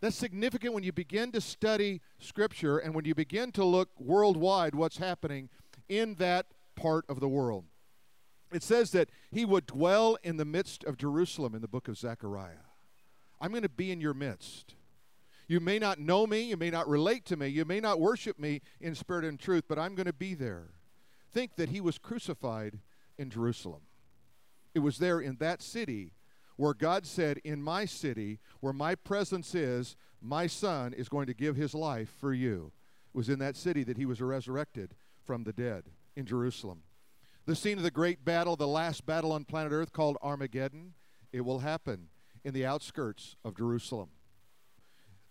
That's 0.00 0.16
significant 0.16 0.72
when 0.72 0.84
you 0.84 0.92
begin 0.92 1.32
to 1.32 1.40
study 1.42 2.00
Scripture 2.18 2.78
and 2.78 2.94
when 2.94 3.04
you 3.04 3.14
begin 3.14 3.52
to 3.52 3.64
look 3.64 3.90
worldwide 3.98 4.74
what's 4.74 4.96
happening 4.96 5.50
in 5.90 6.14
that 6.14 6.46
part 6.76 7.04
of 7.10 7.20
the 7.20 7.28
world. 7.28 7.66
It 8.50 8.62
says 8.62 8.90
that 8.92 9.10
he 9.30 9.44
would 9.44 9.66
dwell 9.66 10.16
in 10.22 10.38
the 10.38 10.46
midst 10.46 10.82
of 10.84 10.96
Jerusalem 10.96 11.54
in 11.54 11.60
the 11.60 11.68
book 11.68 11.88
of 11.88 11.98
Zechariah. 11.98 12.69
I'm 13.40 13.50
going 13.50 13.62
to 13.62 13.68
be 13.68 13.90
in 13.90 14.00
your 14.00 14.14
midst. 14.14 14.74
You 15.48 15.60
may 15.60 15.78
not 15.78 15.98
know 15.98 16.26
me, 16.26 16.42
you 16.42 16.56
may 16.56 16.70
not 16.70 16.88
relate 16.88 17.24
to 17.26 17.36
me, 17.36 17.48
you 17.48 17.64
may 17.64 17.80
not 17.80 17.98
worship 17.98 18.38
me 18.38 18.60
in 18.80 18.94
spirit 18.94 19.24
and 19.24 19.38
truth, 19.38 19.64
but 19.66 19.78
I'm 19.78 19.94
going 19.94 20.06
to 20.06 20.12
be 20.12 20.34
there. 20.34 20.68
Think 21.32 21.56
that 21.56 21.70
he 21.70 21.80
was 21.80 21.98
crucified 21.98 22.78
in 23.18 23.30
Jerusalem. 23.30 23.82
It 24.74 24.80
was 24.80 24.98
there 24.98 25.20
in 25.20 25.36
that 25.36 25.62
city 25.62 26.12
where 26.56 26.74
God 26.74 27.06
said, 27.06 27.38
In 27.42 27.62
my 27.62 27.84
city, 27.84 28.38
where 28.60 28.72
my 28.72 28.94
presence 28.94 29.54
is, 29.54 29.96
my 30.20 30.46
son 30.46 30.92
is 30.92 31.08
going 31.08 31.26
to 31.26 31.34
give 31.34 31.56
his 31.56 31.74
life 31.74 32.12
for 32.20 32.32
you. 32.32 32.72
It 33.12 33.18
was 33.18 33.28
in 33.28 33.38
that 33.40 33.56
city 33.56 33.82
that 33.84 33.96
he 33.96 34.06
was 34.06 34.20
resurrected 34.20 34.94
from 35.24 35.44
the 35.44 35.52
dead, 35.52 35.84
in 36.14 36.26
Jerusalem. 36.26 36.82
The 37.46 37.56
scene 37.56 37.78
of 37.78 37.82
the 37.82 37.90
great 37.90 38.24
battle, 38.24 38.54
the 38.54 38.68
last 38.68 39.06
battle 39.06 39.32
on 39.32 39.44
planet 39.44 39.72
Earth 39.72 39.92
called 39.92 40.16
Armageddon, 40.22 40.94
It 41.32 41.40
will 41.40 41.60
happen 41.60 42.08
in 42.44 42.54
the 42.54 42.66
outskirts 42.66 43.36
of 43.44 43.56
Jerusalem. 43.56 44.10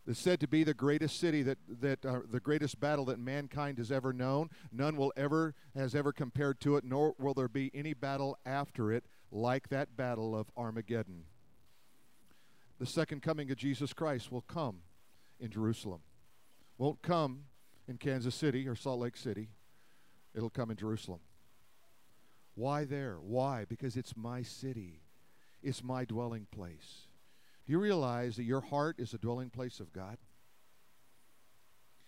It's 0.08 0.20
said 0.20 0.40
to 0.40 0.48
be 0.48 0.64
the 0.64 0.74
greatest 0.74 1.20
city 1.20 1.44
that, 1.44 1.60
that 1.82 2.04
uh, 2.04 2.22
the 2.32 2.40
greatest 2.40 2.80
battle 2.80 3.06
that 3.06 3.20
mankind 3.20 3.78
has 3.78 3.92
ever 3.92 4.12
known. 4.12 4.50
None 4.72 4.96
will 4.96 5.14
ever 5.16 5.54
has 5.76 5.94
ever 5.94 6.12
compared 6.12 6.60
to 6.62 6.78
it, 6.78 6.84
nor 6.84 7.14
will 7.20 7.36
there 7.36 7.48
be 7.48 7.70
any 7.76 7.94
battle 7.94 8.36
after 8.44 8.92
it 8.92 9.04
like 9.32 9.70
that 9.70 9.96
battle 9.96 10.36
of 10.36 10.50
Armageddon. 10.58 11.26
The 12.80 12.88
second 12.88 13.22
coming 13.22 13.52
of 13.52 13.58
Jesus 13.58 13.94
Christ 13.94 14.32
will 14.32 14.42
come 14.42 14.78
in 15.40 15.52
Jerusalem. 15.52 16.00
Won't 16.80 17.04
come 17.04 17.42
in 17.88 17.98
Kansas 17.98 18.34
City 18.34 18.68
or 18.68 18.76
Salt 18.76 19.00
Lake 19.00 19.18
City. 19.18 19.50
It'll 20.34 20.50
come 20.50 20.72
in 20.72 20.78
Jerusalem. 20.78 21.20
Why 22.56 22.86
there? 22.86 23.18
Why? 23.22 23.66
Because 23.68 23.96
it's 23.96 24.18
my 24.18 24.42
city. 24.42 25.02
It's 25.62 25.84
my 25.84 26.06
dwelling 26.06 26.48
place. 26.52 27.08
Do 27.66 27.74
you 27.74 27.80
realize 27.80 28.36
that 28.38 28.44
your 28.44 28.62
heart 28.62 28.96
is 29.00 29.14
a 29.14 29.18
dwelling 29.18 29.50
place 29.50 29.80
of 29.80 29.94
God? 29.94 30.18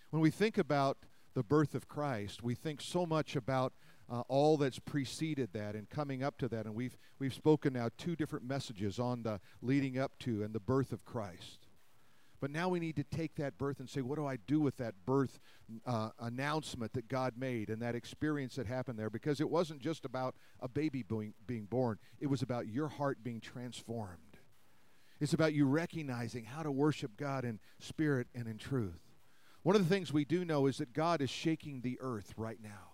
When 0.10 0.22
we 0.22 0.31
think 0.31 0.58
about 0.58 0.98
the 1.34 1.43
birth 1.43 1.75
of 1.75 1.88
Christ, 1.88 2.43
we 2.43 2.55
think 2.55 2.81
so 2.81 3.05
much 3.05 3.36
about 3.36 3.74
uh, 4.10 4.22
all 4.27 4.58
that's 4.58 4.79
preceded 4.79 5.53
that 5.53 5.75
and 5.75 5.89
coming 5.89 6.22
up 6.22 6.38
to 6.39 6.50
that. 6.50 6.65
And 6.65 6.75
we've, 6.75 6.98
we've 7.20 7.34
spoken 7.34 7.74
now 7.74 7.89
two 7.98 8.15
different 8.15 8.46
messages 8.46 9.00
on 9.00 9.24
the 9.24 9.39
leading 9.62 9.98
up 9.98 10.12
to 10.20 10.43
and 10.43 10.53
the 10.53 10.60
birth 10.60 10.91
of 10.91 11.05
Christ. 11.05 11.61
But 12.42 12.50
now 12.50 12.70
we 12.70 12.80
need 12.80 12.96
to 12.96 13.04
take 13.04 13.36
that 13.36 13.60
birth 13.60 13.80
and 13.80 13.88
say, 13.88 14.02
what 14.02 14.16
do 14.16 14.26
I 14.26 14.38
do 14.48 14.60
with 14.60 14.78
that 14.78 14.96
birth 15.06 15.40
uh, 15.86 16.10
announcement 16.20 16.92
that 16.94 17.08
God 17.08 17.36
made 17.38 17.70
and 17.70 17.80
that 17.84 17.94
experience 17.94 18.56
that 18.56 18.66
happened 18.66 18.98
there? 18.98 19.12
Because 19.12 19.40
it 19.40 19.50
wasn't 19.50 19.80
just 19.80 20.06
about 20.06 20.36
a 20.60 20.68
baby 20.68 21.04
being, 21.04 21.36
being 21.46 21.66
born, 21.66 22.00
it 22.20 22.28
was 22.28 22.42
about 22.42 22.68
your 22.68 22.88
heart 22.88 23.20
being 23.24 23.40
transformed. 23.40 24.40
It's 25.20 25.34
about 25.34 25.54
you 25.54 25.68
recognizing 25.68 26.46
how 26.46 26.64
to 26.64 26.72
worship 26.72 27.16
God 27.16 27.46
in 27.46 27.60
spirit 27.80 28.28
and 28.34 28.48
in 28.48 28.58
truth. 28.58 29.04
One 29.62 29.76
of 29.76 29.88
the 29.88 29.94
things 29.94 30.12
we 30.12 30.26
do 30.26 30.44
know 30.44 30.66
is 30.66 30.80
that 30.80 30.94
God 30.94 31.22
is 31.22 31.30
shaking 31.30 31.82
the 31.82 32.00
earth 32.02 32.34
right 32.36 32.58
now 32.62 32.91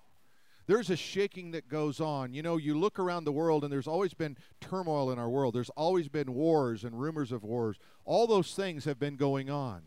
there's 0.67 0.89
a 0.89 0.97
shaking 0.97 1.51
that 1.51 1.69
goes 1.69 1.99
on. 1.99 2.33
You 2.33 2.43
know, 2.43 2.57
you 2.57 2.77
look 2.77 2.99
around 2.99 3.23
the 3.23 3.31
world 3.31 3.63
and 3.63 3.71
there's 3.71 3.87
always 3.87 4.13
been 4.13 4.37
turmoil 4.59 5.11
in 5.11 5.17
our 5.17 5.29
world. 5.29 5.55
There's 5.55 5.69
always 5.71 6.09
been 6.09 6.33
wars 6.33 6.83
and 6.83 6.99
rumors 6.99 7.31
of 7.31 7.43
wars. 7.43 7.77
All 8.05 8.27
those 8.27 8.53
things 8.53 8.85
have 8.85 8.99
been 8.99 9.15
going 9.15 9.49
on. 9.49 9.83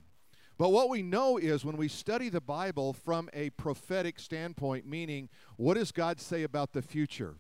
But 0.56 0.70
what 0.70 0.90
we 0.90 1.02
know 1.02 1.38
is 1.38 1.64
when 1.64 1.76
we 1.76 1.88
study 1.88 2.28
the 2.28 2.40
Bible 2.40 2.92
from 2.92 3.30
a 3.32 3.50
prophetic 3.50 4.18
standpoint, 4.18 4.86
meaning 4.86 5.28
what 5.56 5.74
does 5.74 5.92
God 5.92 6.20
say 6.20 6.42
about 6.42 6.72
the 6.72 6.82
future? 6.82 7.36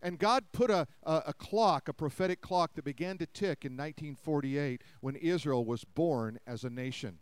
And 0.00 0.18
God 0.18 0.44
put 0.52 0.70
a, 0.70 0.86
a, 1.02 1.22
a, 1.26 1.32
clock, 1.32 1.88
a 1.88 1.92
prophetic 1.92 2.40
clock, 2.40 2.74
that 2.74 2.84
began 2.84 3.18
to 3.18 3.26
tick 3.26 3.64
in 3.64 3.72
1948 3.72 4.82
when 5.00 5.16
Israel 5.16 5.64
was 5.64 5.84
born 5.84 6.38
as 6.46 6.62
a 6.62 6.70
nation. 6.70 7.18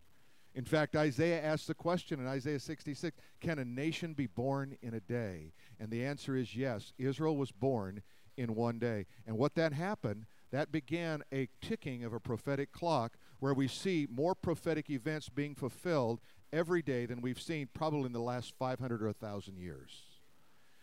In 0.56 0.64
fact, 0.64 0.96
Isaiah 0.96 1.42
asked 1.42 1.66
the 1.66 1.74
question 1.74 2.18
in 2.18 2.26
Isaiah 2.26 2.58
66 2.58 3.16
Can 3.40 3.58
a 3.58 3.64
nation 3.64 4.14
be 4.14 4.26
born 4.26 4.78
in 4.80 4.94
a 4.94 5.00
day? 5.00 5.52
And 5.78 5.90
the 5.90 6.04
answer 6.04 6.34
is 6.34 6.56
yes. 6.56 6.94
Israel 6.98 7.36
was 7.36 7.52
born 7.52 8.02
in 8.38 8.54
one 8.54 8.78
day. 8.78 9.04
And 9.26 9.36
what 9.36 9.54
that 9.56 9.74
happened, 9.74 10.24
that 10.50 10.72
began 10.72 11.22
a 11.30 11.48
ticking 11.60 12.04
of 12.04 12.14
a 12.14 12.20
prophetic 12.20 12.72
clock 12.72 13.18
where 13.38 13.52
we 13.52 13.68
see 13.68 14.08
more 14.10 14.34
prophetic 14.34 14.88
events 14.88 15.28
being 15.28 15.54
fulfilled 15.54 16.20
every 16.52 16.80
day 16.80 17.04
than 17.04 17.20
we've 17.20 17.40
seen 17.40 17.68
probably 17.74 18.06
in 18.06 18.12
the 18.12 18.20
last 18.20 18.54
500 18.58 19.02
or 19.02 19.06
1,000 19.06 19.58
years. 19.58 20.04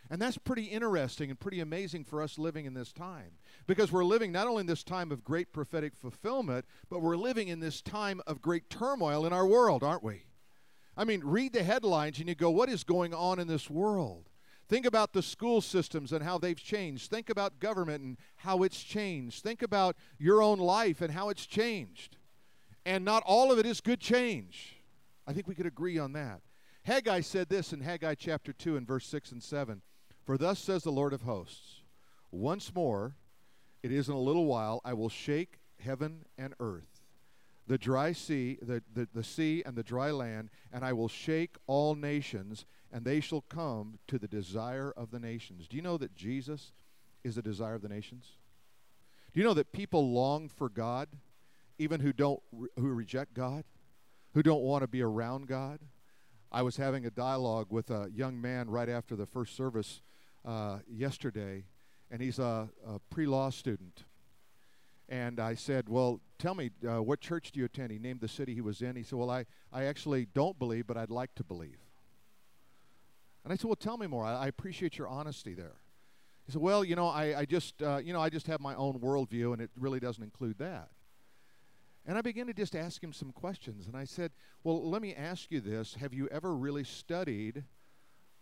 And 0.09 0.21
that's 0.21 0.37
pretty 0.37 0.65
interesting 0.65 1.31
and 1.31 1.39
pretty 1.39 1.61
amazing 1.61 2.03
for 2.03 2.21
us 2.21 2.37
living 2.37 2.65
in 2.65 2.75
this 2.75 2.93
time. 2.93 3.37
Because 3.65 3.91
we're 3.91 4.03
living 4.03 4.31
not 4.31 4.47
only 4.47 4.61
in 4.61 4.67
this 4.67 4.83
time 4.83 5.11
of 5.11 5.23
great 5.23 5.53
prophetic 5.53 5.95
fulfillment, 5.95 6.65
but 6.89 7.01
we're 7.01 7.15
living 7.15 7.47
in 7.47 7.59
this 7.59 7.81
time 7.81 8.21
of 8.27 8.41
great 8.41 8.69
turmoil 8.69 9.25
in 9.25 9.33
our 9.33 9.47
world, 9.47 9.83
aren't 9.83 10.03
we? 10.03 10.25
I 10.97 11.05
mean, 11.05 11.21
read 11.23 11.53
the 11.53 11.63
headlines 11.63 12.19
and 12.19 12.27
you 12.27 12.35
go, 12.35 12.51
what 12.51 12.69
is 12.69 12.83
going 12.83 13.13
on 13.13 13.39
in 13.39 13.47
this 13.47 13.69
world? 13.69 14.29
Think 14.67 14.85
about 14.85 15.13
the 15.13 15.21
school 15.21 15.61
systems 15.61 16.11
and 16.11 16.23
how 16.23 16.37
they've 16.37 16.61
changed. 16.61 17.09
Think 17.09 17.29
about 17.29 17.59
government 17.59 18.03
and 18.03 18.17
how 18.37 18.63
it's 18.63 18.81
changed. 18.81 19.43
Think 19.43 19.61
about 19.61 19.95
your 20.17 20.41
own 20.41 20.59
life 20.59 21.01
and 21.01 21.11
how 21.11 21.29
it's 21.29 21.45
changed. 21.45 22.17
And 22.85 23.05
not 23.05 23.23
all 23.25 23.51
of 23.51 23.59
it 23.59 23.65
is 23.65 23.81
good 23.81 23.99
change. 23.99 24.77
I 25.25 25.33
think 25.33 25.47
we 25.47 25.55
could 25.55 25.65
agree 25.65 25.97
on 25.97 26.13
that. 26.13 26.41
Haggai 26.83 27.21
said 27.21 27.49
this 27.49 27.71
in 27.71 27.81
Haggai 27.81 28.15
chapter 28.15 28.51
2 28.51 28.75
and 28.75 28.85
verse 28.85 29.05
6 29.07 29.31
and 29.31 29.43
7. 29.43 29.81
For 30.25 30.37
thus 30.37 30.59
says 30.59 30.83
the 30.83 30.91
Lord 30.91 31.13
of 31.13 31.21
hosts, 31.21 31.81
once 32.31 32.73
more, 32.73 33.15
it 33.83 33.91
is 33.91 34.07
in 34.07 34.15
a 34.15 34.19
little 34.19 34.45
while, 34.45 34.81
I 34.83 34.93
will 34.93 35.09
shake 35.09 35.59
heaven 35.79 36.25
and 36.37 36.53
earth, 36.59 37.01
the 37.67 37.77
dry 37.77 38.13
sea, 38.13 38.57
the, 38.61 38.81
the, 38.93 39.07
the 39.13 39.23
sea 39.23 39.61
and 39.65 39.75
the 39.75 39.83
dry 39.83 40.11
land, 40.11 40.49
and 40.71 40.83
I 40.83 40.93
will 40.93 41.09
shake 41.09 41.57
all 41.67 41.93
nations, 41.93 42.65
and 42.91 43.05
they 43.05 43.19
shall 43.19 43.41
come 43.41 43.99
to 44.07 44.17
the 44.17 44.27
desire 44.27 44.93
of 44.95 45.11
the 45.11 45.19
nations. 45.19 45.67
Do 45.67 45.75
you 45.75 45.83
know 45.83 45.97
that 45.97 46.15
Jesus 46.15 46.71
is 47.23 47.35
the 47.35 47.41
desire 47.41 47.75
of 47.75 47.81
the 47.81 47.89
nations? 47.89 48.37
Do 49.33 49.39
you 49.39 49.45
know 49.45 49.53
that 49.55 49.71
people 49.71 50.11
long 50.13 50.47
for 50.47 50.69
God, 50.69 51.09
even 51.77 51.99
who 51.99 52.13
don't 52.13 52.41
who 52.77 52.89
reject 52.89 53.33
God, 53.33 53.63
who 54.33 54.43
don't 54.43 54.61
want 54.61 54.83
to 54.83 54.87
be 54.87 55.01
around 55.01 55.47
God? 55.47 55.79
I 56.51 56.61
was 56.61 56.77
having 56.77 57.05
a 57.05 57.09
dialogue 57.09 57.67
with 57.71 57.89
a 57.89 58.09
young 58.13 58.39
man 58.39 58.69
right 58.69 58.89
after 58.89 59.15
the 59.15 59.25
first 59.25 59.57
service 59.57 60.01
uh, 60.45 60.79
yesterday, 60.87 61.65
and 62.13 62.21
he's 62.21 62.37
a, 62.37 62.69
a 62.87 62.99
pre 63.09 63.25
law 63.25 63.49
student. 63.49 64.05
And 65.09 65.39
I 65.39 65.55
said, 65.55 65.89
Well, 65.89 66.21
tell 66.37 66.53
me, 66.53 66.69
uh, 66.87 67.01
what 67.01 67.19
church 67.19 67.51
do 67.51 67.59
you 67.59 67.65
attend? 67.65 67.91
He 67.91 67.97
named 67.97 68.21
the 68.21 68.27
city 68.27 68.53
he 68.53 68.61
was 68.61 68.81
in. 68.81 68.95
He 68.95 69.01
said, 69.01 69.17
Well, 69.17 69.31
I, 69.31 69.45
I 69.73 69.85
actually 69.85 70.27
don't 70.33 70.57
believe, 70.59 70.85
but 70.85 70.95
I'd 70.95 71.09
like 71.09 71.33
to 71.35 71.43
believe. 71.43 71.79
And 73.43 73.51
I 73.51 73.55
said, 73.55 73.65
Well, 73.65 73.75
tell 73.75 73.97
me 73.97 74.05
more. 74.05 74.23
I, 74.23 74.43
I 74.43 74.47
appreciate 74.47 74.97
your 74.97 75.07
honesty 75.07 75.55
there. 75.55 75.75
He 76.45 76.51
said, 76.51 76.61
Well, 76.61 76.83
you 76.83 76.95
know, 76.95 77.07
I, 77.07 77.39
I 77.39 77.45
just, 77.45 77.81
uh, 77.81 77.97
you 77.97 78.13
know, 78.13 78.21
I 78.21 78.29
just 78.29 78.45
have 78.45 78.61
my 78.61 78.75
own 78.75 78.99
worldview, 78.99 79.51
and 79.51 79.61
it 79.61 79.71
really 79.75 79.99
doesn't 79.99 80.23
include 80.23 80.59
that. 80.59 80.89
And 82.05 82.15
I 82.15 82.21
began 82.21 82.45
to 82.45 82.53
just 82.53 82.75
ask 82.75 83.03
him 83.03 83.13
some 83.13 83.31
questions. 83.31 83.87
And 83.87 83.97
I 83.97 84.03
said, 84.03 84.31
Well, 84.63 84.87
let 84.87 85.01
me 85.01 85.15
ask 85.15 85.49
you 85.49 85.61
this 85.61 85.95
Have 85.95 86.13
you 86.13 86.27
ever 86.27 86.55
really 86.55 86.83
studied 86.83 87.63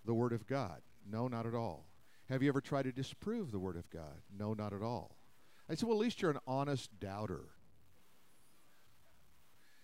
the 0.03 0.13
Word 0.13 0.33
of 0.33 0.45
God? 0.45 0.81
No, 1.09 1.29
not 1.29 1.45
at 1.45 1.55
all. 1.55 1.85
Have 2.31 2.41
you 2.41 2.47
ever 2.47 2.61
tried 2.61 2.83
to 2.83 2.93
disprove 2.93 3.51
the 3.51 3.59
Word 3.59 3.75
of 3.75 3.89
God? 3.89 4.21
No, 4.39 4.53
not 4.53 4.71
at 4.71 4.81
all. 4.81 5.17
I 5.69 5.75
said, 5.75 5.89
well, 5.89 5.97
at 5.97 6.01
least 6.01 6.21
you're 6.21 6.31
an 6.31 6.39
honest 6.47 6.89
doubter. 6.97 7.43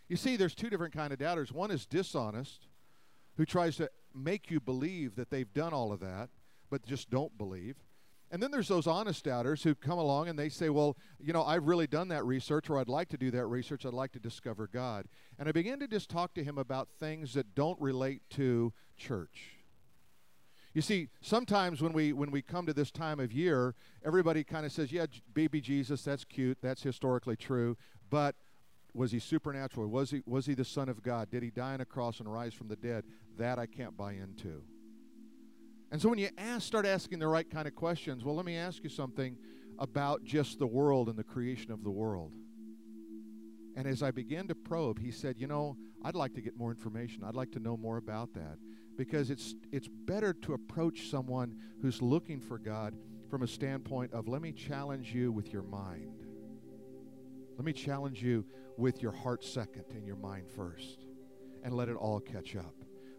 You 0.07 0.15
see, 0.15 0.37
there's 0.37 0.55
two 0.55 0.69
different 0.69 0.93
kind 0.93 1.11
of 1.11 1.19
doubters. 1.19 1.51
One 1.51 1.71
is 1.71 1.85
dishonest, 1.85 2.67
who 3.35 3.45
tries 3.45 3.75
to 3.77 3.89
make 4.15 4.49
you 4.49 4.61
believe 4.61 5.17
that 5.17 5.29
they've 5.29 5.53
done 5.53 5.73
all 5.73 5.91
of 5.91 5.99
that, 5.99 6.29
but 6.69 6.85
just 6.85 7.09
don't 7.09 7.37
believe. 7.37 7.75
And 8.31 8.41
then 8.41 8.49
there's 8.49 8.69
those 8.69 8.87
honest 8.87 9.25
doubters 9.25 9.63
who 9.63 9.75
come 9.75 9.99
along 9.99 10.29
and 10.29 10.39
they 10.39 10.49
say, 10.49 10.69
Well, 10.69 10.95
you 11.19 11.33
know, 11.33 11.43
I've 11.43 11.67
really 11.67 11.87
done 11.87 12.07
that 12.09 12.25
research, 12.25 12.69
or 12.69 12.79
I'd 12.79 12.87
like 12.87 13.09
to 13.09 13.17
do 13.17 13.29
that 13.31 13.45
research. 13.45 13.85
I'd 13.85 13.93
like 13.93 14.13
to 14.13 14.19
discover 14.19 14.67
God. 14.67 15.07
And 15.37 15.49
I 15.49 15.51
began 15.51 15.79
to 15.79 15.87
just 15.87 16.09
talk 16.09 16.33
to 16.35 16.43
him 16.43 16.57
about 16.57 16.87
things 16.97 17.33
that 17.33 17.55
don't 17.55 17.79
relate 17.81 18.21
to 18.31 18.71
church. 18.97 19.56
You 20.77 20.83
see, 20.83 21.09
sometimes 21.21 21.81
when 21.81 21.91
we 21.91 22.13
when 22.13 22.29
we 22.29 22.43
come 22.43 22.67
to 22.67 22.71
this 22.71 22.91
time 22.91 23.19
of 23.19 23.33
year, 23.33 23.73
everybody 24.05 24.43
kind 24.43 24.63
of 24.63 24.71
says, 24.71 24.91
"Yeah, 24.91 25.07
baby 25.33 25.59
Jesus, 25.59 26.03
that's 26.03 26.23
cute. 26.23 26.59
That's 26.61 26.83
historically 26.83 27.35
true." 27.35 27.75
But 28.11 28.35
was 28.93 29.11
he 29.11 29.17
supernatural? 29.17 29.87
Was 29.87 30.11
he 30.11 30.21
was 30.27 30.45
he 30.45 30.53
the 30.53 30.63
son 30.63 30.87
of 30.87 31.01
God? 31.01 31.31
Did 31.31 31.41
he 31.41 31.49
die 31.49 31.73
on 31.73 31.81
a 31.81 31.85
cross 31.85 32.19
and 32.19 32.31
rise 32.31 32.53
from 32.53 32.67
the 32.67 32.75
dead? 32.75 33.05
That 33.39 33.57
I 33.57 33.65
can't 33.65 33.97
buy 33.97 34.11
into. 34.11 34.61
And 35.91 35.99
so 35.99 36.09
when 36.09 36.19
you 36.19 36.29
ask, 36.37 36.67
start 36.67 36.85
asking 36.85 37.17
the 37.17 37.27
right 37.27 37.49
kind 37.49 37.67
of 37.67 37.73
questions, 37.73 38.23
well, 38.23 38.35
let 38.35 38.45
me 38.45 38.55
ask 38.55 38.83
you 38.83 38.91
something 38.91 39.35
about 39.79 40.25
just 40.25 40.59
the 40.59 40.67
world 40.67 41.09
and 41.09 41.17
the 41.17 41.23
creation 41.23 41.71
of 41.71 41.83
the 41.83 41.89
world. 41.89 42.33
And 43.75 43.87
as 43.87 44.03
I 44.03 44.11
began 44.11 44.47
to 44.49 44.53
probe, 44.53 44.99
he 44.99 45.09
said, 45.09 45.39
You 45.39 45.47
know, 45.47 45.75
I'd 46.03 46.13
like 46.13 46.35
to 46.35 46.41
get 46.41 46.55
more 46.55 46.69
information. 46.69 47.23
I'd 47.23 47.33
like 47.33 47.51
to 47.53 47.59
know 47.59 47.77
more 47.77 47.97
about 47.97 48.35
that 48.35 48.59
because 48.97 49.29
it's 49.29 49.55
it's 49.71 49.87
better 49.87 50.33
to 50.33 50.53
approach 50.53 51.09
someone 51.09 51.55
who's 51.81 52.01
looking 52.01 52.41
for 52.41 52.57
God 52.57 52.95
from 53.29 53.43
a 53.43 53.47
standpoint 53.47 54.13
of 54.13 54.27
let 54.27 54.41
me 54.41 54.51
challenge 54.51 55.13
you 55.13 55.31
with 55.31 55.53
your 55.53 55.63
mind. 55.63 56.23
Let 57.57 57.65
me 57.65 57.73
challenge 57.73 58.21
you 58.21 58.45
with 58.77 59.01
your 59.01 59.11
heart 59.11 59.43
second 59.43 59.85
and 59.91 60.05
your 60.05 60.15
mind 60.15 60.49
first 60.49 61.05
and 61.63 61.73
let 61.73 61.89
it 61.89 61.95
all 61.95 62.19
catch 62.19 62.55
up. 62.55 62.75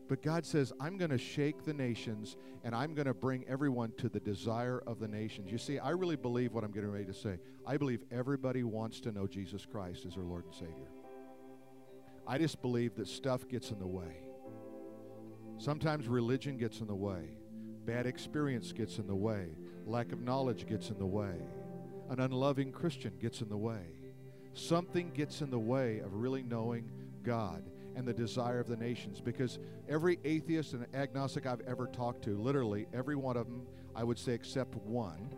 But 0.08 0.23
God 0.23 0.47
says, 0.47 0.73
I'm 0.80 0.97
going 0.97 1.11
to 1.11 1.18
shake 1.18 1.64
the 1.64 1.75
nations 1.75 2.37
and 2.64 2.75
I'm 2.75 2.94
going 2.94 3.06
to 3.06 3.14
bring 3.14 3.44
everyone 3.47 3.92
to 3.99 4.08
the 4.08 4.20
desire 4.20 4.82
of 4.87 5.00
the 5.00 5.08
nations. 5.08 5.52
You 5.52 5.58
see, 5.58 5.78
I 5.78 5.90
really 5.90 6.16
believe 6.16 6.54
what 6.54 6.64
I'm 6.64 6.70
getting 6.70 6.90
ready 6.90 7.04
to 7.04 7.12
say. 7.12 7.38
I 7.66 7.76
believe 7.76 8.00
everybody 8.11 8.62
wants 8.62 9.00
to 9.00 9.12
know 9.12 9.26
Jesus 9.26 9.66
Christ 9.66 10.06
as 10.06 10.14
their 10.14 10.25
Lord 10.25 10.47
and 10.47 10.54
Savior. 10.54 10.90
I 12.26 12.38
just 12.38 12.62
believe 12.62 12.94
that 12.94 13.08
stuff 13.08 13.47
gets 13.49 13.70
in 13.70 13.78
the 13.78 13.87
way. 13.87 14.27
Sometimes 15.58 16.06
religion 16.06 16.56
gets 16.56 16.80
in 16.80 16.86
the 16.86 16.94
way, 16.94 17.36
bad 17.84 18.06
experience 18.06 18.72
gets 18.72 18.98
in 18.98 19.08
the 19.08 19.14
way, 19.14 19.48
lack 19.86 20.12
of 20.12 20.20
knowledge 20.20 20.66
gets 20.68 20.90
in 20.90 20.98
the 20.98 21.06
way. 21.06 21.34
an 22.10 22.20
unloving 22.20 22.72
Christian 22.72 23.12
gets 23.20 23.42
in 23.42 23.48
the 23.50 23.56
way. 23.56 23.82
Something 24.54 25.10
gets 25.10 25.42
in 25.42 25.50
the 25.50 25.58
way 25.58 25.98
of 25.98 26.14
really 26.14 26.42
knowing 26.42 26.90
God 27.22 27.62
and 27.96 28.06
the 28.06 28.14
desire 28.14 28.60
of 28.60 28.66
the 28.68 28.76
nations 28.76 29.20
because 29.20 29.58
every 29.88 30.18
atheist 30.24 30.72
and 30.72 30.86
agnostic 30.94 31.44
I've 31.44 31.60
ever 31.66 31.86
talked 31.86 32.22
to, 32.24 32.38
literally 32.38 32.86
every 32.94 33.16
one 33.16 33.36
of 33.36 33.46
them, 33.46 33.66
I 33.94 34.04
would 34.04 34.18
say 34.18 34.32
except 34.32 34.76
one, 34.76 35.28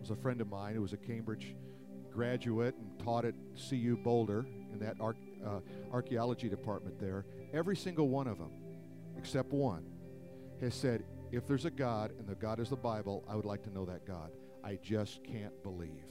was 0.00 0.10
a 0.10 0.16
friend 0.16 0.40
of 0.40 0.48
mine 0.48 0.74
who 0.74 0.82
was 0.82 0.92
a 0.92 0.98
Cambridge 0.98 1.54
graduate 2.12 2.74
and 2.76 2.98
taught 2.98 3.24
at 3.24 3.34
CU 3.70 3.96
Boulder 3.96 4.44
in 4.72 4.78
that 4.80 4.96
uh, 5.00 5.60
archaeology 5.92 6.48
department 6.48 6.98
there. 6.98 7.24
Every 7.54 7.76
single 7.76 8.08
one 8.08 8.26
of 8.26 8.38
them, 8.38 8.50
except 9.18 9.52
one, 9.52 9.84
has 10.60 10.74
said, 10.74 11.04
if 11.30 11.46
there's 11.46 11.64
a 11.64 11.70
God 11.70 12.12
and 12.18 12.26
the 12.26 12.34
God 12.34 12.60
is 12.60 12.70
the 12.70 12.76
Bible, 12.76 13.24
I 13.28 13.36
would 13.36 13.44
like 13.44 13.62
to 13.64 13.70
know 13.70 13.84
that 13.84 14.06
God. 14.06 14.30
I 14.64 14.78
just 14.82 15.22
can't 15.24 15.62
believe. 15.62 16.04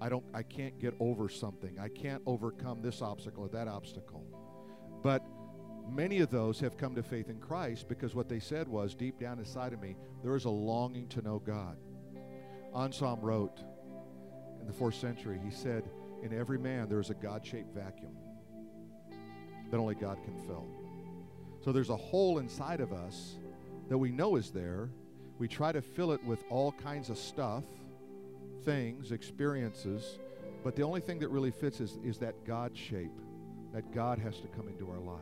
I 0.00 0.08
don't 0.08 0.24
I 0.34 0.42
can't 0.42 0.78
get 0.78 0.94
over 1.00 1.28
something. 1.28 1.78
I 1.78 1.88
can't 1.88 2.22
overcome 2.26 2.82
this 2.82 3.00
obstacle 3.00 3.44
or 3.44 3.48
that 3.48 3.68
obstacle. 3.68 4.26
But 5.02 5.24
many 5.88 6.20
of 6.20 6.30
those 6.30 6.60
have 6.60 6.76
come 6.76 6.94
to 6.96 7.02
faith 7.02 7.30
in 7.30 7.38
Christ 7.38 7.88
because 7.88 8.14
what 8.14 8.28
they 8.28 8.40
said 8.40 8.68
was 8.68 8.94
deep 8.94 9.18
down 9.18 9.38
inside 9.38 9.72
of 9.72 9.80
me, 9.80 9.96
there 10.22 10.36
is 10.36 10.44
a 10.44 10.50
longing 10.50 11.08
to 11.08 11.22
know 11.22 11.38
God. 11.38 11.76
Anselm 12.74 13.20
wrote 13.20 13.62
in 14.60 14.66
the 14.66 14.72
fourth 14.72 14.96
century, 14.96 15.40
he 15.42 15.50
said, 15.50 15.88
In 16.22 16.36
every 16.36 16.58
man 16.58 16.88
there 16.88 17.00
is 17.00 17.10
a 17.10 17.14
God 17.14 17.46
shaped 17.46 17.74
vacuum 17.74 18.16
that 19.70 19.78
only 19.78 19.94
God 19.94 20.18
can 20.24 20.36
fill. 20.46 20.66
So 21.66 21.72
there's 21.72 21.90
a 21.90 21.96
hole 21.96 22.38
inside 22.38 22.78
of 22.78 22.92
us 22.92 23.38
that 23.88 23.98
we 23.98 24.12
know 24.12 24.36
is 24.36 24.52
there. 24.52 24.88
We 25.40 25.48
try 25.48 25.72
to 25.72 25.82
fill 25.82 26.12
it 26.12 26.22
with 26.22 26.44
all 26.48 26.70
kinds 26.70 27.10
of 27.10 27.18
stuff, 27.18 27.64
things, 28.64 29.10
experiences, 29.10 30.20
but 30.62 30.76
the 30.76 30.82
only 30.82 31.00
thing 31.00 31.18
that 31.18 31.28
really 31.28 31.50
fits 31.50 31.80
is, 31.80 31.98
is 32.04 32.18
that 32.18 32.36
God 32.44 32.70
shape, 32.76 33.10
that 33.74 33.92
God 33.92 34.20
has 34.20 34.38
to 34.42 34.46
come 34.46 34.68
into 34.68 34.88
our 34.88 35.00
life. 35.00 35.18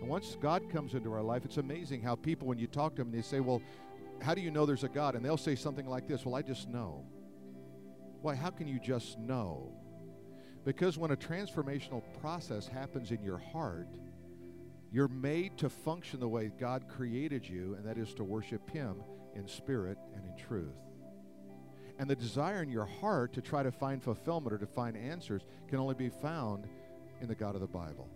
And 0.00 0.08
once 0.08 0.36
God 0.42 0.68
comes 0.72 0.94
into 0.94 1.12
our 1.12 1.22
life, 1.22 1.44
it's 1.44 1.58
amazing 1.58 2.02
how 2.02 2.16
people, 2.16 2.48
when 2.48 2.58
you 2.58 2.66
talk 2.66 2.96
to 2.96 3.04
them, 3.04 3.12
they 3.12 3.22
say, 3.22 3.38
Well, 3.38 3.62
how 4.20 4.34
do 4.34 4.40
you 4.40 4.50
know 4.50 4.66
there's 4.66 4.82
a 4.82 4.88
God? 4.88 5.14
And 5.14 5.24
they'll 5.24 5.36
say 5.36 5.54
something 5.54 5.86
like 5.86 6.08
this 6.08 6.26
Well, 6.26 6.34
I 6.34 6.42
just 6.42 6.68
know. 6.68 7.04
Why, 8.22 8.34
how 8.34 8.50
can 8.50 8.66
you 8.66 8.80
just 8.80 9.20
know? 9.20 9.72
Because 10.64 10.98
when 10.98 11.12
a 11.12 11.16
transformational 11.16 12.02
process 12.20 12.66
happens 12.66 13.12
in 13.12 13.22
your 13.22 13.38
heart, 13.38 13.86
you're 14.92 15.08
made 15.08 15.56
to 15.58 15.68
function 15.68 16.20
the 16.20 16.28
way 16.28 16.50
God 16.58 16.88
created 16.88 17.48
you, 17.48 17.74
and 17.74 17.86
that 17.86 17.98
is 17.98 18.12
to 18.14 18.24
worship 18.24 18.68
Him 18.70 18.96
in 19.34 19.46
spirit 19.46 19.98
and 20.14 20.24
in 20.24 20.36
truth. 20.36 20.74
And 21.98 22.08
the 22.08 22.16
desire 22.16 22.62
in 22.62 22.70
your 22.70 22.86
heart 22.86 23.32
to 23.34 23.42
try 23.42 23.62
to 23.62 23.70
find 23.70 24.02
fulfillment 24.02 24.52
or 24.52 24.58
to 24.58 24.66
find 24.66 24.96
answers 24.96 25.42
can 25.68 25.78
only 25.78 25.94
be 25.94 26.08
found 26.08 26.66
in 27.20 27.28
the 27.28 27.34
God 27.34 27.54
of 27.54 27.60
the 27.60 27.66
Bible. 27.66 28.08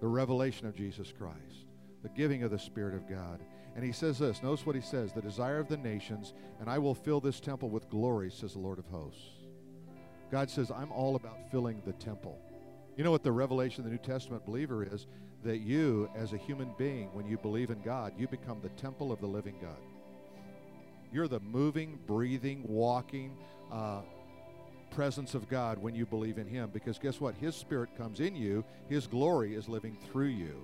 The 0.00 0.08
revelation 0.08 0.66
of 0.66 0.74
Jesus 0.74 1.12
Christ, 1.16 1.66
the 2.02 2.08
giving 2.08 2.42
of 2.42 2.50
the 2.50 2.58
Spirit 2.58 2.94
of 2.94 3.08
God. 3.08 3.40
And 3.76 3.84
he 3.84 3.92
says 3.92 4.18
this 4.18 4.42
notice 4.42 4.66
what 4.66 4.74
he 4.76 4.82
says 4.82 5.12
the 5.12 5.20
desire 5.20 5.58
of 5.58 5.68
the 5.68 5.76
nations, 5.76 6.32
and 6.60 6.68
I 6.68 6.78
will 6.78 6.94
fill 6.94 7.20
this 7.20 7.40
temple 7.40 7.70
with 7.70 7.90
glory, 7.90 8.30
says 8.30 8.54
the 8.54 8.58
Lord 8.58 8.78
of 8.78 8.86
hosts. 8.86 9.22
God 10.30 10.50
says, 10.50 10.70
I'm 10.70 10.90
all 10.90 11.16
about 11.16 11.50
filling 11.50 11.82
the 11.84 11.92
temple. 11.92 12.40
You 12.96 13.02
know 13.02 13.10
what 13.10 13.22
the 13.22 13.32
revelation 13.32 13.80
of 13.80 13.86
the 13.86 13.90
New 13.90 14.02
Testament 14.02 14.46
believer 14.46 14.84
is? 14.84 15.06
That 15.42 15.58
you, 15.58 16.08
as 16.16 16.32
a 16.32 16.36
human 16.36 16.72
being, 16.78 17.10
when 17.12 17.26
you 17.26 17.36
believe 17.36 17.70
in 17.70 17.80
God, 17.82 18.12
you 18.16 18.28
become 18.28 18.60
the 18.62 18.70
temple 18.70 19.12
of 19.12 19.20
the 19.20 19.26
living 19.26 19.56
God. 19.60 19.76
You're 21.12 21.28
the 21.28 21.40
moving, 21.40 21.98
breathing, 22.06 22.64
walking 22.66 23.36
uh, 23.70 24.00
presence 24.90 25.34
of 25.34 25.48
God 25.48 25.78
when 25.78 25.94
you 25.94 26.06
believe 26.06 26.38
in 26.38 26.46
Him. 26.46 26.70
Because 26.72 26.98
guess 26.98 27.20
what? 27.20 27.34
His 27.34 27.54
Spirit 27.54 27.90
comes 27.98 28.20
in 28.20 28.34
you, 28.34 28.64
His 28.88 29.06
glory 29.06 29.54
is 29.54 29.68
living 29.68 29.96
through 30.10 30.28
you. 30.28 30.56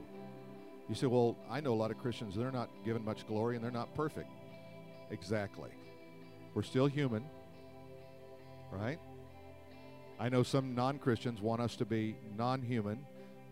You 0.88 0.94
say, 0.94 1.06
well, 1.06 1.36
I 1.50 1.60
know 1.60 1.72
a 1.72 1.74
lot 1.74 1.90
of 1.90 1.98
Christians, 1.98 2.34
they're 2.34 2.50
not 2.50 2.70
given 2.84 3.04
much 3.04 3.26
glory 3.26 3.54
and 3.54 3.64
they're 3.64 3.70
not 3.70 3.94
perfect. 3.94 4.30
Exactly. 5.10 5.70
We're 6.54 6.62
still 6.62 6.86
human, 6.86 7.24
right? 8.72 8.98
I 10.20 10.28
know 10.28 10.42
some 10.42 10.74
non 10.74 10.98
Christians 10.98 11.40
want 11.40 11.62
us 11.62 11.76
to 11.76 11.86
be 11.86 12.14
non 12.36 12.60
human 12.60 12.98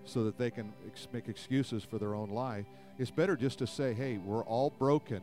so 0.05 0.25
that 0.25 0.37
they 0.37 0.51
can 0.51 0.75
ex- 0.87 1.09
make 1.13 1.27
excuses 1.27 1.83
for 1.83 1.99
their 1.99 2.15
own 2.15 2.29
life. 2.29 2.67
It's 2.99 3.11
better 3.11 3.37
just 3.37 3.59
to 3.61 3.67
say, 3.67 3.95
hey, 3.95 4.19
we're 4.19 4.45
all 4.45 4.71
broken, 4.79 5.23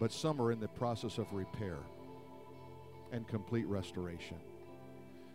but 0.00 0.10
some 0.10 0.40
are 0.40 0.50
in 0.50 0.58
the 0.58 0.68
process 0.68 1.18
of 1.18 1.30
repair 1.32 1.76
and 3.12 3.28
complete 3.28 3.66
restoration. 3.66 4.38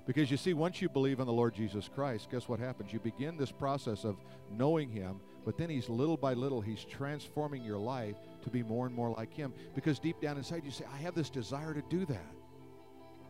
Because 0.08 0.32
you 0.32 0.38
see, 0.38 0.54
once 0.54 0.82
you 0.82 0.90
believe 0.90 1.20
in 1.20 1.28
the 1.28 1.34
Lord 1.34 1.54
Jesus 1.54 1.90
Christ, 1.94 2.30
guess 2.32 2.48
what 2.48 2.60
happens? 2.60 2.92
You 2.92 3.00
begin 3.00 3.38
this 3.38 3.52
process 3.52 4.06
of 4.06 4.18
knowing 4.52 4.90
Him, 4.90 5.20
but 5.46 5.58
then 5.58 5.70
He's 5.70 5.90
little 5.90 6.18
by 6.18 6.34
little, 6.34 6.62
He's 6.62 6.84
transforming 6.84 7.64
your 7.64 7.78
life 7.78 8.16
to 8.44 8.50
be 8.50 8.64
more 8.64 8.88
and 8.88 8.96
more 8.96 9.12
like 9.12 9.34
Him. 9.34 9.54
Because 9.76 10.00
deep 10.00 10.20
down 10.20 10.38
inside, 10.38 10.64
you 10.64 10.72
say, 10.72 10.86
I 10.92 10.98
have 10.98 11.14
this 11.14 11.30
desire 11.30 11.74
to 11.76 11.84
do 11.90 12.06
that. 12.06 12.35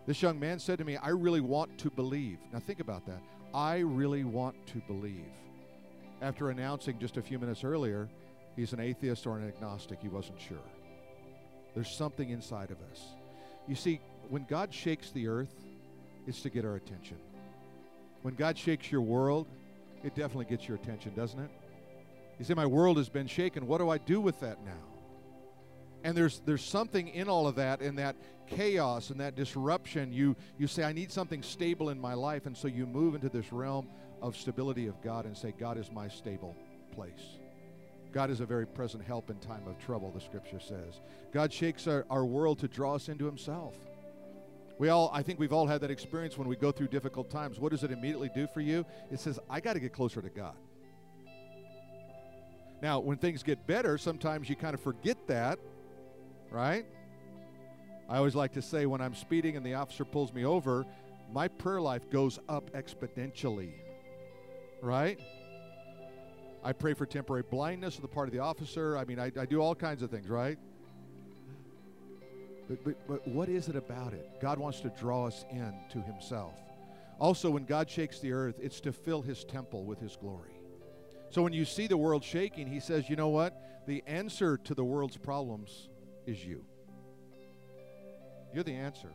This 0.05 0.21
young 0.21 0.39
man 0.39 0.59
said 0.59 0.77
to 0.77 0.85
me, 0.85 0.97
I 0.97 1.09
really 1.09 1.41
want 1.41 1.77
to 1.79 1.89
believe. 1.89 2.37
Now 2.53 2.59
think 2.59 2.79
about 2.79 3.05
that. 3.07 3.21
I 3.53 3.79
really 3.79 4.23
want 4.23 4.55
to 4.67 4.81
believe. 4.87 5.25
After 6.21 6.49
announcing 6.49 6.99
just 6.99 7.17
a 7.17 7.21
few 7.21 7.39
minutes 7.39 7.63
earlier, 7.63 8.07
he's 8.55 8.73
an 8.73 8.79
atheist 8.79 9.25
or 9.25 9.37
an 9.37 9.47
agnostic, 9.47 9.99
he 10.01 10.07
wasn't 10.07 10.39
sure. 10.39 10.57
There's 11.73 11.89
something 11.89 12.29
inside 12.29 12.71
of 12.71 12.77
us. 12.91 13.01
You 13.67 13.75
see, 13.75 13.99
when 14.29 14.45
God 14.49 14.73
shakes 14.73 15.11
the 15.11 15.27
earth, 15.27 15.53
it's 16.27 16.41
to 16.41 16.49
get 16.49 16.65
our 16.65 16.75
attention. 16.75 17.17
When 18.21 18.35
God 18.35 18.57
shakes 18.57 18.91
your 18.91 19.01
world, 19.01 19.47
it 20.03 20.15
definitely 20.15 20.45
gets 20.45 20.67
your 20.67 20.77
attention, 20.77 21.13
doesn't 21.15 21.39
it? 21.39 21.51
You 22.39 22.45
say, 22.45 22.53
My 22.53 22.65
world 22.65 22.97
has 22.97 23.09
been 23.09 23.27
shaken. 23.27 23.67
What 23.67 23.79
do 23.79 23.89
I 23.89 23.97
do 23.97 24.19
with 24.19 24.39
that 24.39 24.63
now? 24.65 24.94
And 26.05 26.15
there's 26.15 26.39
there's 26.45 26.63
something 26.63 27.07
in 27.07 27.27
all 27.27 27.47
of 27.47 27.55
that, 27.55 27.81
in 27.81 27.95
that 27.95 28.15
chaos 28.45 29.09
and 29.09 29.19
that 29.19 29.35
disruption. 29.35 30.13
You 30.13 30.35
you 30.55 30.67
say, 30.67 30.83
I 30.83 30.93
need 30.93 31.11
something 31.11 31.41
stable 31.41 31.89
in 31.89 31.99
my 31.99 32.13
life, 32.13 32.45
and 32.45 32.55
so 32.55 32.67
you 32.67 32.85
move 32.85 33.15
into 33.15 33.27
this 33.27 33.51
realm 33.51 33.87
of 34.21 34.37
stability 34.37 34.85
of 34.85 35.01
God 35.01 35.25
and 35.25 35.35
say, 35.35 35.51
God 35.57 35.79
is 35.79 35.91
my 35.91 36.07
stable 36.07 36.55
place. 36.91 37.39
God 38.13 38.29
is 38.29 38.39
a 38.39 38.45
very 38.45 38.67
present 38.67 39.03
help 39.03 39.31
in 39.31 39.39
time 39.39 39.67
of 39.67 39.79
trouble, 39.79 40.11
the 40.11 40.21
scripture 40.21 40.59
says. 40.59 41.01
God 41.33 41.51
shakes 41.51 41.87
our, 41.87 42.05
our 42.11 42.23
world 42.23 42.59
to 42.59 42.67
draw 42.67 42.93
us 42.93 43.09
into 43.09 43.25
himself. 43.25 43.73
We 44.77 44.89
all, 44.89 45.09
I 45.11 45.23
think 45.23 45.39
we've 45.39 45.51
all 45.53 45.65
had 45.65 45.81
that 45.81 45.89
experience 45.89 46.37
when 46.37 46.47
we 46.47 46.55
go 46.55 46.71
through 46.71 46.89
difficult 46.89 47.31
times. 47.31 47.59
What 47.59 47.71
does 47.71 47.83
it 47.83 47.91
immediately 47.91 48.29
do 48.35 48.47
for 48.53 48.61
you? 48.61 48.85
It 49.11 49.19
says, 49.19 49.39
I 49.49 49.59
got 49.59 49.73
to 49.73 49.79
get 49.79 49.91
closer 49.91 50.21
to 50.21 50.29
God. 50.29 50.55
Now, 52.81 52.99
when 52.99 53.17
things 53.17 53.41
get 53.41 53.65
better, 53.65 53.97
sometimes 53.97 54.49
you 54.49 54.55
kind 54.55 54.75
of 54.75 54.81
forget 54.81 55.17
that, 55.27 55.57
right? 56.51 56.85
I 58.07 58.17
always 58.17 58.35
like 58.35 58.53
to 58.53 58.61
say 58.61 58.85
when 58.85 59.01
I'm 59.01 59.15
speeding 59.15 59.57
and 59.57 59.65
the 59.65 59.73
officer 59.73 60.05
pulls 60.05 60.31
me 60.33 60.45
over, 60.45 60.85
my 61.31 61.47
prayer 61.47 61.81
life 61.81 62.09
goes 62.09 62.39
up 62.47 62.71
exponentially, 62.73 63.71
right? 64.81 65.19
I 66.63 66.73
pray 66.73 66.93
for 66.93 67.05
temporary 67.05 67.43
blindness 67.43 67.95
on 67.95 68.01
the 68.01 68.07
part 68.07 68.27
of 68.27 68.33
the 68.33 68.39
officer. 68.39 68.97
I 68.97 69.05
mean, 69.05 69.19
I, 69.19 69.31
I 69.39 69.45
do 69.45 69.59
all 69.59 69.75
kinds 69.75 70.01
of 70.01 70.11
things, 70.11 70.29
right? 70.29 70.57
But, 72.67 72.83
but, 72.83 73.07
but 73.07 73.27
what 73.27 73.49
is 73.49 73.69
it 73.69 73.75
about 73.75 74.13
it? 74.13 74.29
God 74.41 74.57
wants 74.57 74.81
to 74.81 74.89
draw 74.89 75.27
us 75.27 75.45
in 75.51 75.73
to 75.91 76.01
Himself. 76.01 76.53
Also, 77.19 77.49
when 77.49 77.65
God 77.65 77.89
shakes 77.89 78.19
the 78.19 78.31
earth, 78.31 78.55
it's 78.61 78.79
to 78.81 78.91
fill 78.91 79.21
His 79.21 79.43
temple 79.43 79.83
with 79.83 79.99
His 79.99 80.15
glory. 80.15 80.51
So 81.29 81.41
when 81.41 81.53
you 81.53 81.65
see 81.65 81.87
the 81.87 81.97
world 81.97 82.23
shaking, 82.23 82.67
He 82.67 82.79
says, 82.79 83.09
you 83.09 83.15
know 83.15 83.29
what? 83.29 83.85
The 83.87 84.03
answer 84.07 84.57
to 84.57 84.73
the 84.73 84.83
world's 84.83 85.17
problems 85.17 85.89
is 86.25 86.45
you. 86.45 86.63
You're 88.53 88.63
the 88.63 88.73
answer. 88.73 89.09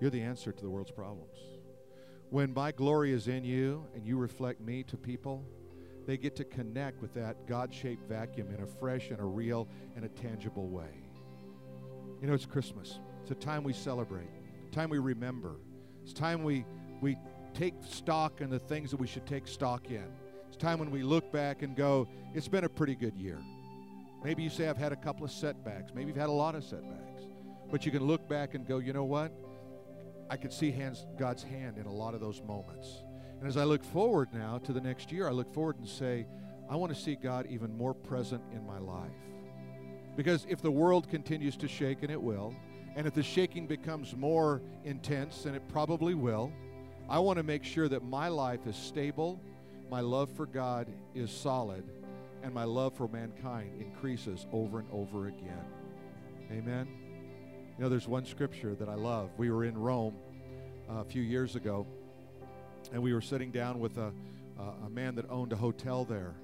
You're 0.00 0.10
the 0.10 0.22
answer 0.22 0.52
to 0.52 0.62
the 0.62 0.70
world's 0.70 0.90
problems. 0.90 1.38
When 2.30 2.52
my 2.52 2.72
glory 2.72 3.12
is 3.12 3.28
in 3.28 3.44
you 3.44 3.86
and 3.94 4.04
you 4.04 4.18
reflect 4.18 4.60
me 4.60 4.82
to 4.84 4.96
people, 4.96 5.44
they 6.06 6.16
get 6.16 6.36
to 6.36 6.44
connect 6.44 7.00
with 7.00 7.14
that 7.14 7.46
God 7.46 7.72
shaped 7.72 8.08
vacuum 8.08 8.48
in 8.54 8.62
a 8.62 8.66
fresh 8.66 9.10
and 9.10 9.20
a 9.20 9.24
real 9.24 9.68
and 9.96 10.04
a 10.04 10.08
tangible 10.08 10.68
way. 10.68 11.08
You 12.20 12.28
know, 12.28 12.34
it's 12.34 12.46
Christmas. 12.46 12.98
It's 13.22 13.30
a 13.30 13.34
time 13.34 13.64
we 13.64 13.72
celebrate, 13.72 14.28
time 14.72 14.90
we 14.90 14.98
remember. 14.98 15.56
It's 16.02 16.12
time 16.12 16.44
we, 16.44 16.66
we 17.00 17.16
take 17.54 17.74
stock 17.88 18.42
in 18.42 18.50
the 18.50 18.58
things 18.58 18.90
that 18.90 19.00
we 19.00 19.06
should 19.06 19.26
take 19.26 19.46
stock 19.48 19.90
in. 19.90 20.04
It's 20.48 20.56
time 20.56 20.78
when 20.78 20.90
we 20.90 21.02
look 21.02 21.32
back 21.32 21.62
and 21.62 21.74
go, 21.74 22.06
it's 22.34 22.48
been 22.48 22.64
a 22.64 22.68
pretty 22.68 22.94
good 22.94 23.16
year. 23.16 23.38
Maybe 24.24 24.42
you 24.42 24.50
say, 24.50 24.68
I've 24.68 24.78
had 24.78 24.92
a 24.92 24.96
couple 24.96 25.24
of 25.24 25.30
setbacks. 25.30 25.92
Maybe 25.94 26.08
you've 26.08 26.16
had 26.16 26.30
a 26.30 26.32
lot 26.32 26.54
of 26.54 26.64
setbacks. 26.64 27.22
But 27.70 27.84
you 27.84 27.92
can 27.92 28.04
look 28.04 28.26
back 28.26 28.54
and 28.54 28.66
go, 28.66 28.78
you 28.78 28.94
know 28.94 29.04
what? 29.04 29.30
I 30.30 30.36
could 30.38 30.52
see 30.52 30.70
hands, 30.70 31.06
God's 31.18 31.42
hand 31.42 31.76
in 31.76 31.84
a 31.84 31.92
lot 31.92 32.14
of 32.14 32.20
those 32.20 32.40
moments. 32.40 33.04
And 33.38 33.46
as 33.46 33.58
I 33.58 33.64
look 33.64 33.84
forward 33.84 34.30
now 34.32 34.56
to 34.58 34.72
the 34.72 34.80
next 34.80 35.12
year, 35.12 35.28
I 35.28 35.32
look 35.32 35.52
forward 35.52 35.76
and 35.78 35.86
say, 35.86 36.26
I 36.70 36.76
want 36.76 36.94
to 36.94 36.98
see 36.98 37.14
God 37.14 37.46
even 37.50 37.76
more 37.76 37.92
present 37.92 38.42
in 38.52 38.66
my 38.66 38.78
life. 38.78 39.10
Because 40.16 40.46
if 40.48 40.62
the 40.62 40.70
world 40.70 41.10
continues 41.10 41.56
to 41.58 41.68
shake, 41.68 42.02
and 42.02 42.10
it 42.10 42.22
will, 42.22 42.54
And 42.96 43.06
if 43.06 43.14
the 43.14 43.22
shaking 43.22 43.66
becomes 43.66 44.14
more 44.16 44.62
intense, 44.84 45.46
and 45.46 45.56
it 45.56 45.66
probably 45.68 46.14
will, 46.14 46.52
I 47.08 47.18
want 47.18 47.38
to 47.38 47.42
make 47.42 47.64
sure 47.64 47.88
that 47.88 48.04
my 48.04 48.28
life 48.28 48.66
is 48.66 48.76
stable, 48.76 49.40
my 49.90 50.00
love 50.00 50.30
for 50.30 50.46
God 50.46 50.88
is 51.14 51.30
solid, 51.30 51.84
and 52.44 52.52
my 52.52 52.64
love 52.64 52.94
for 52.94 53.08
mankind 53.08 53.80
increases 53.80 54.46
over 54.52 54.78
and 54.78 54.88
over 54.92 55.28
again. 55.28 55.64
Amen. 56.52 56.86
You 57.76 57.82
know, 57.82 57.88
there's 57.88 58.06
one 58.06 58.26
scripture 58.26 58.74
that 58.74 58.88
I 58.88 58.94
love. 58.94 59.30
We 59.38 59.50
were 59.50 59.64
in 59.64 59.76
Rome 59.78 60.14
uh, 60.90 60.96
a 60.96 61.04
few 61.04 61.22
years 61.22 61.56
ago, 61.56 61.86
and 62.92 63.02
we 63.02 63.14
were 63.14 63.22
sitting 63.22 63.50
down 63.50 63.80
with 63.80 63.96
a, 63.96 64.12
a 64.84 64.90
man 64.90 65.14
that 65.14 65.28
owned 65.30 65.54
a 65.54 65.56
hotel 65.56 66.04
there. 66.04 66.34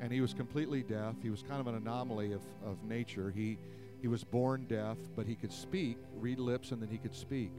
And 0.00 0.10
he 0.10 0.22
was 0.22 0.32
completely 0.32 0.82
deaf. 0.82 1.16
He 1.22 1.28
was 1.28 1.42
kind 1.42 1.60
of 1.60 1.66
an 1.66 1.74
anomaly 1.74 2.32
of, 2.32 2.42
of 2.64 2.82
nature. 2.82 3.30
He, 3.30 3.58
he 4.00 4.08
was 4.08 4.24
born 4.24 4.64
deaf, 4.66 4.96
but 5.14 5.26
he 5.26 5.34
could 5.34 5.52
speak, 5.52 5.98
read 6.16 6.38
lips, 6.38 6.72
and 6.72 6.80
then 6.80 6.88
he 6.88 6.96
could 6.96 7.14
speak. 7.14 7.52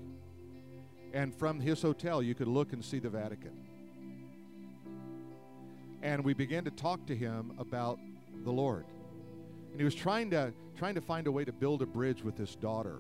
And 1.14 1.34
from 1.34 1.60
his 1.60 1.84
hotel, 1.84 2.24
you 2.24 2.34
could 2.34 2.48
look 2.48 2.74
and 2.74 2.84
see 2.84 2.98
the 2.98 3.10
Vatican. 3.10 3.54
And 6.06 6.24
we 6.24 6.36
began 6.36 6.64
to 6.66 6.70
talk 6.70 7.04
to 7.08 7.16
him 7.16 7.54
about 7.58 8.00
the 8.44 8.52
Lord. 8.52 8.86
And 9.72 9.80
he 9.80 9.84
was 9.84 9.96
trying 9.96 10.30
to, 10.30 10.54
trying 10.78 10.94
to 10.94 11.02
find 11.02 11.26
a 11.26 11.32
way 11.32 11.44
to 11.44 11.52
build 11.52 11.82
a 11.82 11.88
bridge 11.88 12.24
with 12.24 12.38
his 12.38 12.56
daughter, 12.56 13.00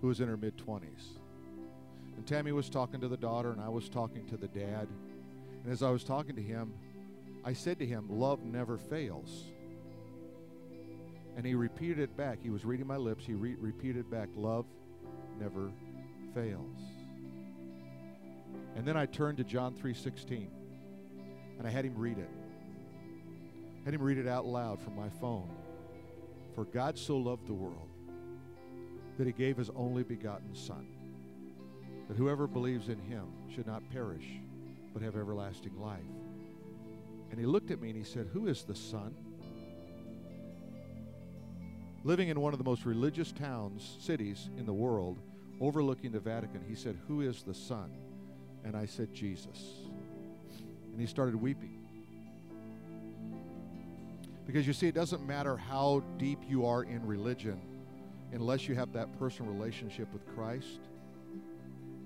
who 0.00 0.06
was 0.06 0.20
in 0.20 0.28
her 0.28 0.36
mid 0.36 0.56
20s. 0.56 1.18
And 2.16 2.24
Tammy 2.24 2.52
was 2.52 2.70
talking 2.70 3.00
to 3.00 3.08
the 3.08 3.16
daughter, 3.16 3.50
and 3.50 3.60
I 3.60 3.68
was 3.68 3.88
talking 3.88 4.24
to 4.26 4.36
the 4.36 4.46
dad. 4.46 4.86
And 5.64 5.72
as 5.72 5.82
I 5.82 5.90
was 5.90 6.04
talking 6.04 6.36
to 6.36 6.42
him, 6.42 6.72
I 7.44 7.54
said 7.54 7.80
to 7.80 7.86
him, 7.86 8.06
Love 8.08 8.44
never 8.44 8.78
fails. 8.78 9.50
And 11.36 11.44
he 11.44 11.56
repeated 11.56 11.98
it 11.98 12.16
back. 12.16 12.38
He 12.40 12.50
was 12.50 12.64
reading 12.64 12.86
my 12.86 12.98
lips. 12.98 13.26
He 13.26 13.34
re- 13.34 13.56
repeated 13.58 14.08
back, 14.08 14.28
Love 14.36 14.64
never 15.40 15.72
fails. 16.34 16.78
And 18.76 18.86
then 18.86 18.96
I 18.96 19.06
turned 19.06 19.38
to 19.38 19.44
John 19.44 19.74
3:16 19.74 20.59
and 21.60 21.68
I 21.68 21.70
had 21.70 21.84
him 21.84 21.94
read 21.94 22.16
it. 22.16 22.30
Had 23.84 23.92
him 23.92 24.02
read 24.02 24.16
it 24.16 24.26
out 24.26 24.46
loud 24.46 24.80
from 24.80 24.96
my 24.96 25.10
phone. 25.20 25.50
For 26.54 26.64
God 26.64 26.98
so 26.98 27.18
loved 27.18 27.46
the 27.46 27.52
world 27.52 27.90
that 29.18 29.26
he 29.26 29.32
gave 29.34 29.58
his 29.58 29.68
only 29.76 30.02
begotten 30.02 30.54
son 30.54 30.86
that 32.08 32.16
whoever 32.16 32.46
believes 32.46 32.88
in 32.88 32.98
him 32.98 33.26
should 33.54 33.66
not 33.66 33.82
perish 33.90 34.24
but 34.94 35.02
have 35.02 35.16
everlasting 35.16 35.78
life. 35.78 36.00
And 37.30 37.38
he 37.38 37.44
looked 37.44 37.70
at 37.70 37.78
me 37.78 37.90
and 37.90 37.98
he 37.98 38.04
said, 38.04 38.28
"Who 38.32 38.46
is 38.46 38.62
the 38.62 38.74
son?" 38.74 39.14
Living 42.04 42.28
in 42.30 42.40
one 42.40 42.54
of 42.54 42.58
the 42.58 42.64
most 42.64 42.86
religious 42.86 43.32
towns, 43.32 43.98
cities 44.00 44.48
in 44.56 44.64
the 44.64 44.72
world, 44.72 45.18
overlooking 45.60 46.10
the 46.10 46.20
Vatican, 46.20 46.64
he 46.66 46.74
said, 46.74 46.98
Who 47.06 47.20
is 47.20 47.42
the 47.42 47.52
Son? 47.52 47.92
And 48.64 48.74
I 48.74 48.86
said, 48.86 49.12
Jesus. 49.12 49.90
And 51.00 51.08
he 51.08 51.10
started 51.10 51.34
weeping. 51.34 51.78
Because 54.46 54.66
you 54.66 54.74
see, 54.74 54.86
it 54.86 54.94
doesn't 54.94 55.26
matter 55.26 55.56
how 55.56 56.04
deep 56.18 56.40
you 56.46 56.66
are 56.66 56.82
in 56.82 57.06
religion, 57.06 57.58
unless 58.32 58.68
you 58.68 58.74
have 58.74 58.92
that 58.92 59.18
personal 59.18 59.50
relationship 59.50 60.12
with 60.12 60.26
Christ, 60.34 60.80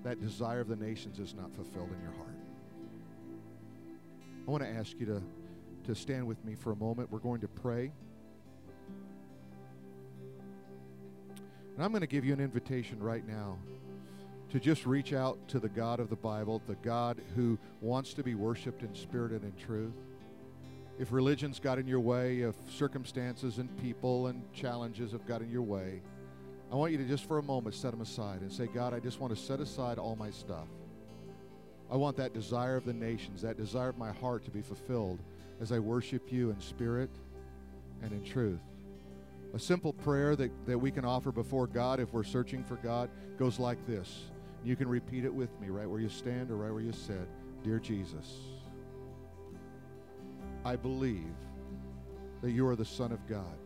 that 0.05 0.21
desire 0.21 0.61
of 0.61 0.69
the 0.69 0.77
nations 0.77 1.19
is 1.19 1.33
not 1.33 1.53
fulfilled 1.53 1.89
in 1.93 2.01
your 2.01 2.13
heart. 2.13 2.37
I 4.47 4.49
want 4.49 4.63
to 4.63 4.69
ask 4.69 4.97
you 4.97 5.05
to, 5.07 5.21
to 5.87 5.93
stand 5.93 6.25
with 6.25 6.41
me 6.45 6.55
for 6.55 6.71
a 6.71 6.77
moment. 6.77 7.11
We're 7.11 7.19
going 7.19 7.41
to 7.41 7.49
pray. 7.49 7.91
And 11.75 11.83
I'm 11.83 11.91
going 11.91 11.99
to 11.99 12.07
give 12.07 12.23
you 12.23 12.31
an 12.31 12.39
invitation 12.39 13.03
right 13.03 13.27
now 13.27 13.57
to 14.55 14.61
just 14.61 14.85
reach 14.85 15.11
out 15.11 15.37
to 15.49 15.59
the 15.59 15.67
God 15.67 15.99
of 15.99 16.09
the 16.09 16.15
Bible, 16.15 16.61
the 16.65 16.75
God 16.75 17.21
who 17.35 17.59
wants 17.81 18.13
to 18.13 18.23
be 18.23 18.35
worshiped 18.35 18.83
in 18.83 18.95
spirit 18.95 19.33
and 19.33 19.43
in 19.43 19.53
truth. 19.57 19.91
If 20.97 21.11
religion's 21.11 21.59
got 21.59 21.77
in 21.77 21.85
your 21.85 21.99
way, 21.99 22.39
if 22.39 22.55
circumstances 22.71 23.57
and 23.57 23.67
people 23.81 24.27
and 24.27 24.41
challenges 24.53 25.11
have 25.11 25.27
got 25.27 25.41
in 25.41 25.51
your 25.51 25.61
way, 25.61 26.01
I 26.71 26.75
want 26.75 26.93
you 26.93 26.97
to 26.99 27.03
just 27.03 27.27
for 27.27 27.37
a 27.37 27.43
moment 27.43 27.75
set 27.75 27.91
them 27.91 27.99
aside 27.99 28.39
and 28.39 28.49
say, 28.49 28.67
God, 28.67 28.93
I 28.93 29.01
just 29.01 29.19
want 29.19 29.35
to 29.35 29.41
set 29.41 29.59
aside 29.59 29.97
all 29.97 30.15
my 30.15 30.31
stuff. 30.31 30.69
I 31.91 31.97
want 31.97 32.15
that 32.15 32.33
desire 32.33 32.77
of 32.77 32.85
the 32.85 32.93
nations, 32.93 33.41
that 33.41 33.57
desire 33.57 33.89
of 33.89 33.97
my 33.97 34.13
heart 34.13 34.45
to 34.45 34.51
be 34.51 34.61
fulfilled 34.61 35.19
as 35.59 35.73
I 35.73 35.79
worship 35.79 36.31
you 36.31 36.51
in 36.51 36.61
spirit 36.61 37.09
and 38.01 38.13
in 38.13 38.23
truth. 38.23 38.61
A 39.53 39.59
simple 39.59 39.91
prayer 39.91 40.37
that, 40.37 40.49
that 40.65 40.79
we 40.79 40.91
can 40.91 41.03
offer 41.03 41.33
before 41.33 41.67
God 41.67 41.99
if 41.99 42.13
we're 42.13 42.23
searching 42.23 42.63
for 42.63 42.77
God 42.77 43.09
goes 43.37 43.59
like 43.59 43.85
this. 43.85 44.31
You 44.65 44.75
can 44.75 44.87
repeat 44.87 45.23
it 45.23 45.33
with 45.33 45.49
me 45.61 45.69
right 45.69 45.89
where 45.89 46.01
you 46.01 46.09
stand 46.09 46.51
or 46.51 46.57
right 46.57 46.71
where 46.71 46.81
you 46.81 46.91
sit. 46.91 47.27
Dear 47.63 47.79
Jesus, 47.79 48.39
I 50.65 50.75
believe 50.75 51.35
that 52.41 52.51
you 52.51 52.67
are 52.67 52.75
the 52.75 52.85
Son 52.85 53.11
of 53.11 53.25
God. 53.27 53.57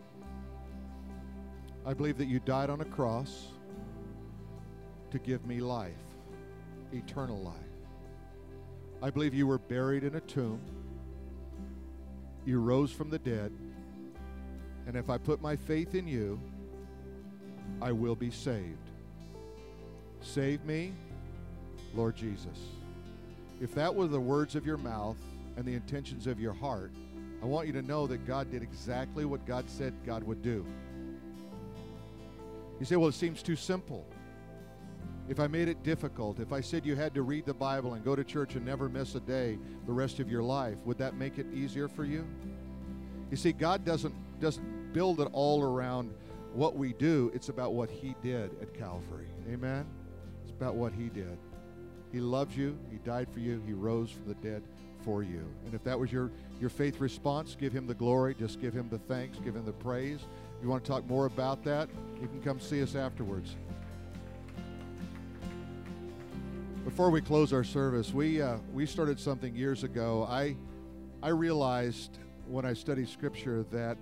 I 1.85 1.93
believe 1.93 2.17
that 2.17 2.27
you 2.27 2.39
died 2.39 2.69
on 2.69 2.81
a 2.81 2.85
cross 2.85 3.47
to 5.09 5.19
give 5.19 5.45
me 5.47 5.61
life, 5.61 5.93
eternal 6.93 7.41
life. 7.41 7.55
I 9.01 9.09
believe 9.09 9.33
you 9.33 9.47
were 9.47 9.57
buried 9.57 10.03
in 10.03 10.15
a 10.15 10.21
tomb. 10.21 10.61
You 12.45 12.59
rose 12.59 12.91
from 12.91 13.09
the 13.09 13.19
dead 13.19 13.51
and 14.89 14.97
if 14.97 15.07
I 15.07 15.19
put 15.19 15.39
my 15.39 15.55
faith 15.55 15.93
in 15.93 16.07
you, 16.07 16.41
I 17.79 17.91
will 17.91 18.15
be 18.15 18.31
saved. 18.31 18.88
Save 20.21 20.63
me, 20.65 20.93
Lord 21.93 22.15
Jesus. 22.15 22.57
If 23.61 23.73
that 23.75 23.93
were 23.93 24.07
the 24.07 24.19
words 24.19 24.55
of 24.55 24.65
your 24.65 24.77
mouth 24.77 25.17
and 25.57 25.65
the 25.65 25.73
intentions 25.73 26.27
of 26.27 26.39
your 26.39 26.53
heart, 26.53 26.91
I 27.41 27.45
want 27.45 27.67
you 27.67 27.73
to 27.73 27.81
know 27.81 28.07
that 28.07 28.25
God 28.25 28.51
did 28.51 28.63
exactly 28.63 29.25
what 29.25 29.45
God 29.45 29.69
said 29.69 29.93
God 30.05 30.23
would 30.23 30.41
do. 30.41 30.65
You 32.79 32.85
say, 32.85 32.95
well, 32.95 33.09
it 33.09 33.15
seems 33.15 33.43
too 33.43 33.55
simple. 33.55 34.05
If 35.27 35.39
I 35.39 35.47
made 35.47 35.67
it 35.67 35.83
difficult, 35.83 36.39
if 36.39 36.51
I 36.51 36.61
said 36.61 36.85
you 36.85 36.95
had 36.95 37.13
to 37.13 37.21
read 37.21 37.45
the 37.45 37.53
Bible 37.53 37.93
and 37.93 38.03
go 38.03 38.15
to 38.15 38.23
church 38.23 38.55
and 38.55 38.65
never 38.65 38.89
miss 38.89 39.15
a 39.15 39.19
day 39.19 39.59
the 39.85 39.91
rest 39.91 40.19
of 40.19 40.29
your 40.29 40.41
life, 40.41 40.77
would 40.85 40.97
that 40.97 41.15
make 41.15 41.37
it 41.37 41.45
easier 41.53 41.87
for 41.87 42.03
you? 42.03 42.25
You 43.29 43.37
see, 43.37 43.51
God 43.51 43.85
doesn't 43.85 44.15
doesn't 44.39 44.93
build 44.93 45.19
it 45.19 45.27
all 45.33 45.61
around 45.61 46.13
what 46.53 46.75
we 46.75 46.93
do. 46.93 47.29
It's 47.33 47.49
about 47.49 47.73
what 47.73 47.89
He 47.89 48.15
did 48.23 48.49
at 48.61 48.73
Calvary. 48.73 49.27
Amen? 49.51 49.85
About 50.59 50.75
what 50.75 50.91
He 50.91 51.07
did. 51.07 51.37
He 52.11 52.19
loves 52.19 52.57
you. 52.57 52.77
He 52.91 52.97
died 52.97 53.27
for 53.31 53.39
you. 53.39 53.61
He 53.65 53.71
rose 53.71 54.11
from 54.11 54.27
the 54.27 54.33
dead 54.35 54.61
for 55.05 55.23
you. 55.23 55.45
And 55.65 55.73
if 55.73 55.83
that 55.85 55.97
was 55.97 56.11
your, 56.11 56.31
your 56.59 56.69
faith 56.69 56.99
response, 56.99 57.55
give 57.57 57.71
Him 57.71 57.87
the 57.87 57.93
glory. 57.93 58.35
Just 58.35 58.59
give 58.59 58.73
Him 58.73 58.89
the 58.89 58.97
thanks. 58.97 59.37
Give 59.39 59.55
Him 59.55 59.65
the 59.65 59.71
praise. 59.71 60.19
If 60.57 60.63
you 60.63 60.69
want 60.69 60.83
to 60.83 60.91
talk 60.91 61.07
more 61.07 61.27
about 61.27 61.63
that, 61.63 61.87
you 62.21 62.27
can 62.27 62.41
come 62.41 62.59
see 62.59 62.83
us 62.83 62.95
afterwards. 62.95 63.55
Before 66.83 67.09
we 67.09 67.21
close 67.21 67.53
our 67.53 67.63
service, 67.63 68.13
we, 68.13 68.41
uh, 68.41 68.57
we 68.73 68.85
started 68.85 69.17
something 69.17 69.55
years 69.55 69.85
ago. 69.85 70.27
I, 70.29 70.57
I 71.23 71.29
realized 71.29 72.17
when 72.47 72.65
I 72.65 72.73
studied 72.73 73.07
Scripture 73.07 73.63
that 73.71 73.97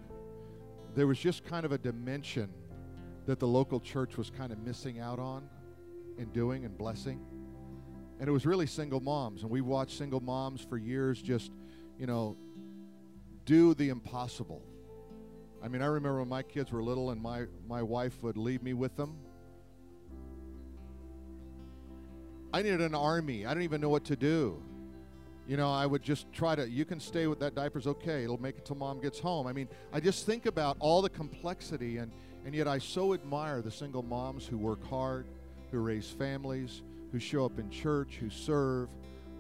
there 0.95 1.05
was 1.05 1.19
just 1.19 1.45
kind 1.45 1.65
of 1.67 1.71
a 1.71 1.77
dimension 1.77 2.49
that 3.27 3.37
the 3.39 3.47
local 3.47 3.79
church 3.79 4.17
was 4.17 4.31
kind 4.31 4.51
of 4.51 4.57
missing 4.59 4.99
out 4.99 5.19
on 5.19 5.47
in 6.17 6.29
doing 6.31 6.65
and 6.65 6.77
blessing. 6.77 7.19
And 8.19 8.27
it 8.27 8.31
was 8.31 8.45
really 8.45 8.65
single 8.65 8.99
moms. 8.99 9.43
And 9.43 9.51
we 9.51 9.61
watched 9.61 9.97
single 9.97 10.19
moms 10.19 10.61
for 10.61 10.77
years 10.77 11.21
just, 11.21 11.51
you 11.99 12.07
know, 12.07 12.37
do 13.45 13.73
the 13.73 13.89
impossible. 13.89 14.63
I 15.63 15.67
mean, 15.67 15.81
I 15.81 15.85
remember 15.85 16.19
when 16.19 16.29
my 16.29 16.43
kids 16.43 16.71
were 16.71 16.83
little 16.83 17.11
and 17.11 17.21
my, 17.21 17.45
my 17.67 17.81
wife 17.81 18.21
would 18.23 18.37
leave 18.37 18.63
me 18.63 18.73
with 18.73 18.95
them. 18.95 19.17
I 22.53 22.61
needed 22.61 22.81
an 22.81 22.95
army. 22.95 23.45
I 23.45 23.49
didn't 23.49 23.63
even 23.63 23.81
know 23.81 23.89
what 23.89 24.05
to 24.05 24.15
do 24.15 24.63
you 25.47 25.55
know, 25.55 25.71
I 25.71 25.85
would 25.85 26.03
just 26.03 26.31
try 26.33 26.55
to, 26.55 26.69
you 26.69 26.83
can 26.83 26.99
stay 26.99 27.25
with 27.25 27.39
that 27.39 27.55
diaper's 27.55 27.87
okay. 27.87 28.23
It'll 28.23 28.41
make 28.41 28.57
it 28.57 28.65
till 28.65 28.75
mom 28.75 28.99
gets 28.99 29.17
home. 29.17 29.47
I 29.47 29.53
mean, 29.53 29.69
I 29.93 30.01
just 30.01 30.25
think 30.25 30.45
about 30.45 30.75
all 30.79 31.01
the 31.01 31.09
complexity, 31.09 31.97
and, 31.97 32.11
and 32.45 32.53
yet 32.53 32.67
I 32.67 32.79
so 32.79 33.13
admire 33.13 33.61
the 33.61 33.71
single 33.71 34.03
moms 34.03 34.45
who 34.45 34.57
work 34.57 34.85
hard, 34.85 35.25
who 35.71 35.79
raise 35.79 36.09
families, 36.09 36.81
who 37.11 37.19
show 37.19 37.45
up 37.45 37.59
in 37.59 37.69
church, 37.69 38.17
who 38.19 38.29
serve, 38.29 38.89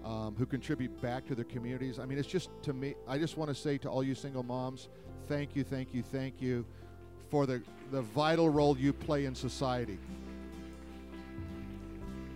um, 0.05 0.35
who 0.37 0.45
contribute 0.45 1.01
back 1.01 1.25
to 1.27 1.35
their 1.35 1.45
communities. 1.45 1.99
I 1.99 2.05
mean, 2.05 2.17
it's 2.17 2.27
just 2.27 2.49
to 2.63 2.73
me, 2.73 2.95
I 3.07 3.17
just 3.17 3.37
want 3.37 3.49
to 3.49 3.55
say 3.55 3.77
to 3.79 3.89
all 3.89 4.03
you 4.03 4.15
single 4.15 4.43
moms, 4.43 4.89
thank 5.27 5.55
you, 5.55 5.63
thank 5.63 5.93
you, 5.93 6.01
thank 6.01 6.41
you 6.41 6.65
for 7.29 7.45
the, 7.45 7.61
the 7.91 8.01
vital 8.01 8.49
role 8.49 8.77
you 8.77 8.93
play 8.93 9.25
in 9.25 9.35
society. 9.35 9.99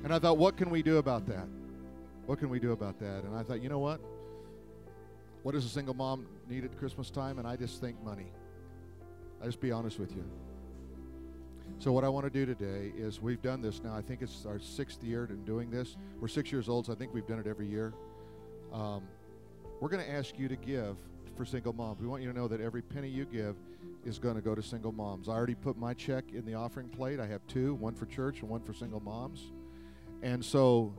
And 0.04 0.14
I 0.14 0.20
thought, 0.20 0.38
what 0.38 0.58
can 0.58 0.70
we 0.70 0.82
do 0.82 0.98
about 0.98 1.28
that? 1.28 1.48
What 2.26 2.40
can 2.40 2.50
we 2.50 2.60
do 2.60 2.72
about 2.72 3.00
that? 3.00 3.24
And 3.24 3.36
I 3.36 3.44
thought, 3.44 3.62
you 3.62 3.70
know 3.70 3.80
what? 3.80 4.02
What 5.44 5.54
does 5.54 5.66
a 5.66 5.70
single 5.70 5.94
mom 5.94 6.28
need 6.50 6.66
at 6.66 6.78
Christmas 6.78 7.10
time? 7.10 7.40
And 7.40 7.48
I 7.48 7.56
just 7.56 7.82
think 7.82 8.02
money. 8.04 8.32
I 9.42 9.46
just 9.46 9.60
be 9.60 9.72
honest 9.72 10.00
with 10.00 10.16
you. 10.16 10.24
So 11.80 11.92
what 11.92 12.04
I 12.04 12.10
want 12.10 12.26
to 12.26 12.30
do 12.30 12.46
today 12.46 12.94
is 12.96 13.22
we've 13.22 13.42
done 13.42 13.62
this 13.62 13.82
now. 13.84 13.96
I 13.96 14.02
think 14.02 14.22
it's 14.22 14.46
our 14.46 14.60
sixth 14.60 15.04
year 15.04 15.26
in 15.26 15.44
doing 15.46 15.72
this. 15.72 15.98
We're 16.20 16.28
six 16.28 16.52
years 16.52 16.70
old, 16.70 16.86
so 16.86 16.94
I 16.94 16.96
think 16.96 17.14
we've 17.14 17.26
done 17.26 17.40
it 17.40 17.48
every 17.48 17.68
year. 17.68 17.94
Um, 18.72 19.04
we're 19.80 19.90
going 19.90 20.04
to 20.06 20.12
ask 20.12 20.38
you 20.38 20.48
to 20.48 20.56
give 20.56 20.96
for 21.36 21.44
single 21.44 21.74
moms. 21.74 22.00
We 22.00 22.08
want 22.08 22.22
you 22.22 22.32
to 22.32 22.38
know 22.38 22.48
that 22.48 22.62
every 22.62 22.82
penny 22.82 23.08
you 23.08 23.26
give 23.26 23.56
is 24.06 24.20
going 24.20 24.36
to 24.36 24.42
go 24.42 24.54
to 24.54 24.62
single 24.62 24.92
moms. 24.92 25.28
I 25.28 25.32
already 25.32 25.56
put 25.56 25.78
my 25.78 25.94
check 25.94 26.26
in 26.34 26.46
the 26.46 26.54
offering 26.54 26.88
plate. 26.88 27.20
I 27.20 27.26
have 27.26 27.42
two, 27.48 27.74
one 27.76 27.96
for 27.96 28.06
church 28.06 28.42
and 28.42 28.50
one 28.50 28.62
for 28.62 28.74
single 28.74 29.00
moms. 29.00 29.52
And 30.22 30.46
so 30.46 30.94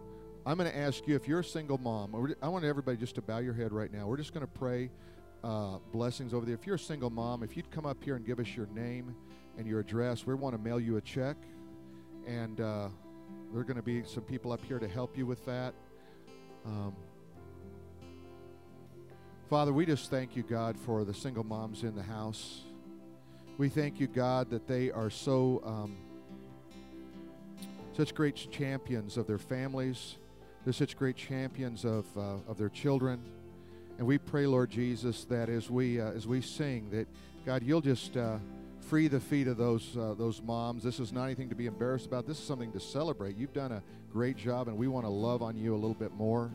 I'm 0.45 0.59
going 0.59 0.71
to 0.71 0.77
ask 0.77 1.07
you 1.07 1.15
if 1.15 1.29
you're 1.29 1.41
a 1.41 1.45
single 1.45 1.79
mom, 1.79 2.35
I 2.43 2.49
want 2.49 2.65
everybody 2.65 2.97
just 2.97 3.15
to 3.15 3.23
bow 3.23 3.39
your 3.39 3.55
head 3.55 3.73
right 3.73 3.93
now. 3.93 4.07
We're 4.07 4.17
just 4.17 4.35
going 4.35 4.45
to 4.45 4.53
pray 4.53 4.91
uh, 5.45 5.79
blessings 5.93 6.33
over 6.35 6.47
there. 6.47 6.55
If 6.55 6.67
you're 6.67 6.77
a 6.77 6.79
single 6.79 7.11
mom, 7.11 7.43
if 7.43 7.57
you'd 7.57 7.71
come 7.71 7.87
up 7.87 8.03
here 8.03 8.17
and 8.17 8.25
give 8.25 8.39
us 8.39 8.57
your 8.57 8.67
name 8.75 9.15
and 9.59 9.67
your 9.67 9.81
address, 9.81 10.27
we 10.27 10.35
want 10.35 10.55
to 10.55 10.63
mail 10.63 10.81
you 10.81 10.97
a 10.97 11.01
check. 11.01 11.37
And 12.27 12.61
uh, 12.61 12.89
there 13.53 13.61
are 13.61 13.65
going 13.65 13.77
to 13.77 13.83
be 13.83 14.05
some 14.05 14.23
people 14.23 14.53
up 14.53 14.65
here 14.65 14.79
to 14.79 14.89
help 14.89 15.17
you 15.17 15.27
with 15.27 15.45
that. 15.47 15.75
Um, 16.65 16.95
Father, 19.51 19.73
we 19.73 19.85
just 19.85 20.11
thank 20.11 20.37
you, 20.37 20.43
God, 20.43 20.79
for 20.79 21.05
the 21.05 21.13
single 21.13 21.45
moms 21.45 21.83
in 21.83 21.95
the 21.95 22.03
house. 22.03 22.63
We 23.59 23.69
thank 23.69 24.01
you, 24.01 24.07
God, 24.07 24.49
that 24.51 24.67
they 24.67 24.91
are 24.91 25.11
so 25.11 25.61
um, 25.65 25.97
such 27.95 28.15
great 28.15 28.37
champions 28.51 29.17
of 29.19 29.27
their 29.27 29.39
families. 29.39 30.17
They're 30.65 30.73
such 30.73 30.97
great 30.97 31.17
champions 31.17 31.85
of, 31.85 32.07
uh, 32.17 32.37
of 32.49 32.57
their 32.57 32.71
children. 32.71 33.21
And 33.99 34.07
we 34.07 34.19
pray, 34.19 34.47
Lord 34.47 34.71
Jesus, 34.71 35.25
that 35.27 35.49
as 35.49 35.71
we, 35.71 36.01
uh, 36.01 36.11
as 36.13 36.27
we 36.27 36.41
sing, 36.41 36.91
that, 36.91 37.07
God, 37.47 37.63
you'll 37.63 37.81
just 37.81 38.17
uh, 38.17 38.39
free 38.81 39.09
the 39.09 39.21
feet 39.21 39.47
of 39.47 39.57
those, 39.57 39.97
uh, 39.97 40.15
those 40.15 40.43
moms. 40.43 40.83
This 40.83 40.99
is 40.99 41.13
not 41.13 41.25
anything 41.25 41.49
to 41.49 41.55
be 41.55 41.67
embarrassed 41.67 42.07
about. 42.07 42.27
This 42.27 42.39
is 42.39 42.45
something 42.45 42.73
to 42.73 42.81
celebrate. 42.81 43.37
You've 43.37 43.53
done 43.53 43.73
a 43.73 43.83
great 44.13 44.37
job, 44.37 44.69
and 44.69 44.77
we 44.77 44.89
want 44.89 45.05
to 45.07 45.11
love 45.11 45.43
on 45.43 45.57
you 45.57 45.75
a 45.75 45.77
little 45.77 45.95
bit 45.95 46.13
more. 46.13 46.51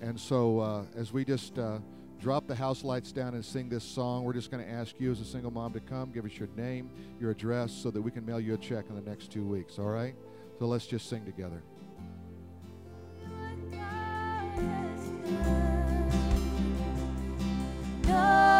And 0.00 0.18
so 0.18 0.60
uh, 0.60 0.84
as 0.96 1.12
we 1.12 1.24
just 1.24 1.58
uh, 1.58 1.78
drop 2.20 2.46
the 2.46 2.54
house 2.54 2.84
lights 2.84 3.12
down 3.12 3.34
and 3.34 3.44
sing 3.44 3.68
this 3.68 3.84
song, 3.84 4.24
we're 4.24 4.32
just 4.32 4.50
going 4.50 4.64
to 4.64 4.70
ask 4.70 4.94
you 4.98 5.10
as 5.10 5.20
a 5.20 5.24
single 5.24 5.50
mom 5.50 5.72
to 5.72 5.80
come, 5.80 6.10
give 6.10 6.24
us 6.24 6.38
your 6.38 6.48
name, 6.56 6.90
your 7.20 7.30
address, 7.30 7.72
so 7.72 7.90
that 7.90 8.00
we 8.00 8.10
can 8.10 8.24
mail 8.24 8.40
you 8.40 8.54
a 8.54 8.58
check 8.58 8.86
in 8.88 8.94
the 8.94 9.08
next 9.08 9.30
two 9.30 9.44
weeks, 9.44 9.78
all 9.78 9.90
right? 9.90 10.14
So 10.58 10.66
let's 10.66 10.86
just 10.86 11.08
sing 11.08 11.24
together. 11.24 11.62
Oh. 18.20 18.57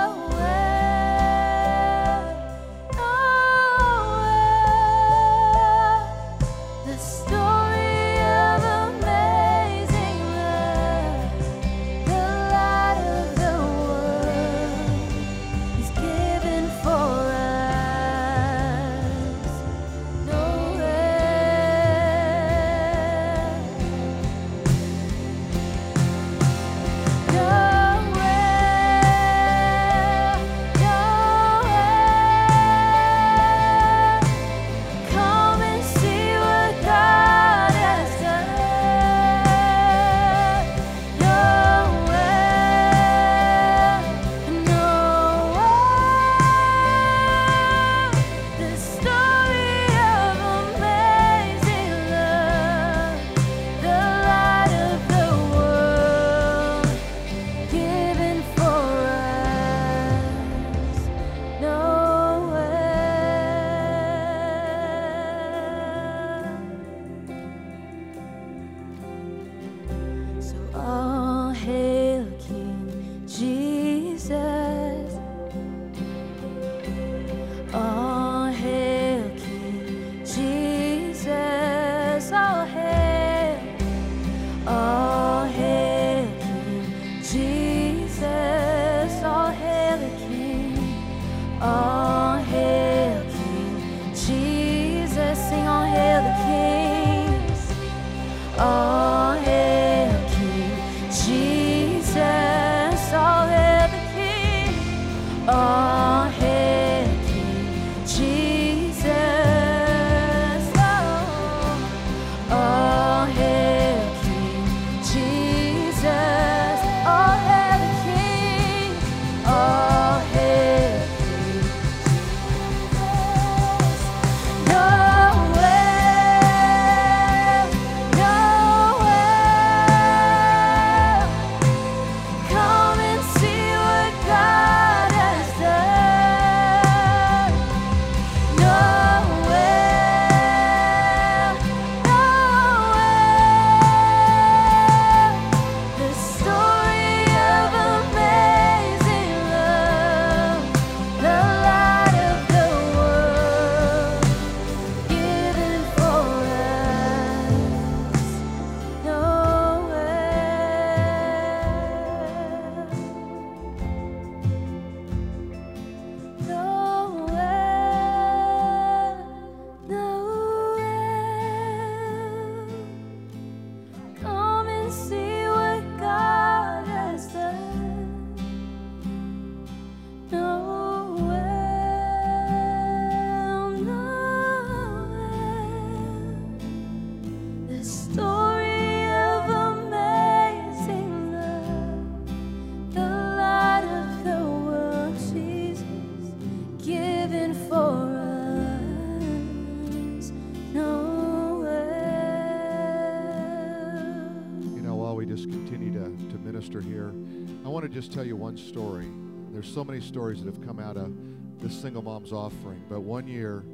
Just 208.00 208.12
tell 208.12 208.24
you 208.24 208.36
one 208.36 208.56
story. 208.56 209.08
There's 209.50 209.66
so 209.66 209.82
many 209.82 210.00
stories 210.00 210.44
that 210.44 210.54
have 210.54 210.64
come 210.64 210.78
out 210.78 210.96
of 210.96 211.12
this 211.60 211.74
single 211.74 212.00
mom's 212.00 212.32
offering, 212.32 212.80
but 212.88 213.00
one 213.00 213.26
year, 213.26 213.64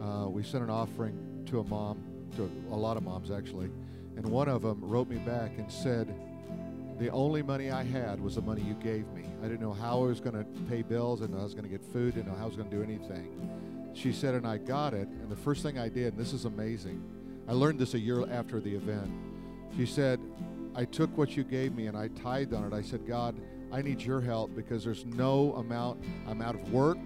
uh, 0.00 0.28
we 0.28 0.44
sent 0.44 0.62
an 0.62 0.70
offering 0.70 1.42
to 1.46 1.58
a 1.58 1.64
mom, 1.64 2.00
to 2.36 2.48
a 2.70 2.76
lot 2.76 2.96
of 2.96 3.02
moms 3.02 3.32
actually, 3.32 3.68
and 4.14 4.24
one 4.24 4.48
of 4.48 4.62
them 4.62 4.78
wrote 4.80 5.08
me 5.08 5.16
back 5.16 5.50
and 5.58 5.68
said, 5.68 6.14
the 7.00 7.10
only 7.10 7.42
money 7.42 7.72
I 7.72 7.82
had 7.82 8.20
was 8.20 8.36
the 8.36 8.40
money 8.40 8.62
you 8.62 8.74
gave 8.74 9.08
me. 9.08 9.24
I 9.42 9.48
didn't 9.48 9.62
know 9.62 9.72
how 9.72 9.98
I 10.04 10.06
was 10.06 10.20
going 10.20 10.36
to 10.36 10.44
pay 10.70 10.82
bills, 10.82 11.22
and 11.22 11.34
I 11.34 11.42
was 11.42 11.52
going 11.52 11.64
to 11.64 11.68
get 11.68 11.82
food, 11.92 12.14
didn't 12.14 12.28
know 12.28 12.38
how 12.38 12.44
I 12.44 12.46
was 12.46 12.54
going 12.54 12.70
to 12.70 12.76
do 12.76 12.84
anything. 12.84 13.90
She 13.94 14.12
said, 14.12 14.34
and 14.34 14.46
I 14.46 14.58
got 14.58 14.94
it. 14.94 15.08
And 15.08 15.28
the 15.28 15.34
first 15.34 15.64
thing 15.64 15.76
I 15.76 15.88
did, 15.88 16.14
and 16.14 16.18
this 16.18 16.32
is 16.32 16.44
amazing, 16.44 17.02
I 17.48 17.52
learned 17.52 17.80
this 17.80 17.94
a 17.94 17.98
year 17.98 18.30
after 18.30 18.60
the 18.60 18.76
event. 18.76 19.10
She 19.76 19.86
said, 19.86 20.20
I 20.76 20.84
took 20.84 21.18
what 21.18 21.36
you 21.36 21.42
gave 21.42 21.74
me 21.74 21.88
and 21.88 21.96
I 21.96 22.08
tithed 22.08 22.54
on 22.54 22.64
it. 22.70 22.72
I 22.72 22.82
said, 22.82 23.08
God, 23.08 23.34
I 23.72 23.82
need 23.82 24.00
your 24.00 24.20
help 24.20 24.54
because 24.54 24.84
there's 24.84 25.04
no 25.04 25.54
amount. 25.54 26.02
I'm 26.26 26.40
out 26.40 26.54
of 26.54 26.72
work. 26.72 26.98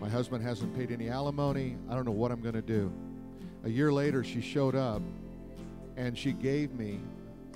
My 0.00 0.08
husband 0.08 0.42
hasn't 0.44 0.76
paid 0.76 0.92
any 0.92 1.08
alimony. 1.08 1.76
I 1.88 1.94
don't 1.94 2.04
know 2.04 2.12
what 2.12 2.30
I'm 2.30 2.40
going 2.40 2.54
to 2.54 2.62
do. 2.62 2.92
A 3.64 3.68
year 3.68 3.92
later, 3.92 4.22
she 4.22 4.40
showed 4.40 4.74
up 4.74 5.02
and 5.96 6.16
she 6.16 6.32
gave 6.32 6.72
me 6.72 7.00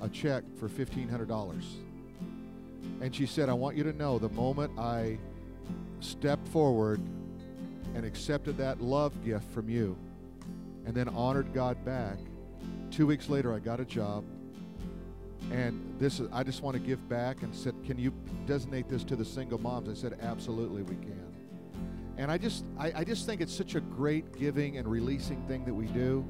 a 0.00 0.08
check 0.08 0.44
for 0.58 0.68
$1,500. 0.68 1.62
And 3.00 3.14
she 3.14 3.26
said, 3.26 3.48
I 3.48 3.52
want 3.52 3.76
you 3.76 3.84
to 3.84 3.92
know 3.92 4.18
the 4.18 4.28
moment 4.30 4.78
I 4.78 5.18
stepped 6.00 6.48
forward 6.48 7.00
and 7.94 8.04
accepted 8.04 8.56
that 8.58 8.80
love 8.80 9.24
gift 9.24 9.50
from 9.52 9.68
you 9.68 9.96
and 10.86 10.94
then 10.94 11.08
honored 11.08 11.52
God 11.52 11.84
back, 11.84 12.18
two 12.90 13.06
weeks 13.06 13.28
later, 13.28 13.54
I 13.54 13.58
got 13.58 13.80
a 13.80 13.84
job. 13.84 14.24
And 15.50 15.96
this 15.98 16.20
is, 16.20 16.28
I 16.32 16.42
just 16.42 16.62
want 16.62 16.74
to 16.74 16.80
give 16.80 17.08
back 17.08 17.42
and 17.42 17.54
said, 17.54 17.74
Can 17.84 17.98
you 17.98 18.12
designate 18.46 18.88
this 18.88 19.02
to 19.04 19.16
the 19.16 19.24
single 19.24 19.58
moms? 19.58 19.88
I 19.88 19.94
said, 19.94 20.18
Absolutely, 20.22 20.82
we 20.82 20.96
can. 20.96 21.26
And 22.16 22.30
I 22.30 22.38
just, 22.38 22.64
I, 22.78 22.92
I 22.96 23.04
just 23.04 23.26
think 23.26 23.40
it's 23.40 23.54
such 23.54 23.74
a 23.74 23.80
great 23.80 24.38
giving 24.38 24.76
and 24.76 24.86
releasing 24.86 25.42
thing 25.48 25.64
that 25.64 25.74
we 25.74 25.86
do. 25.86 26.24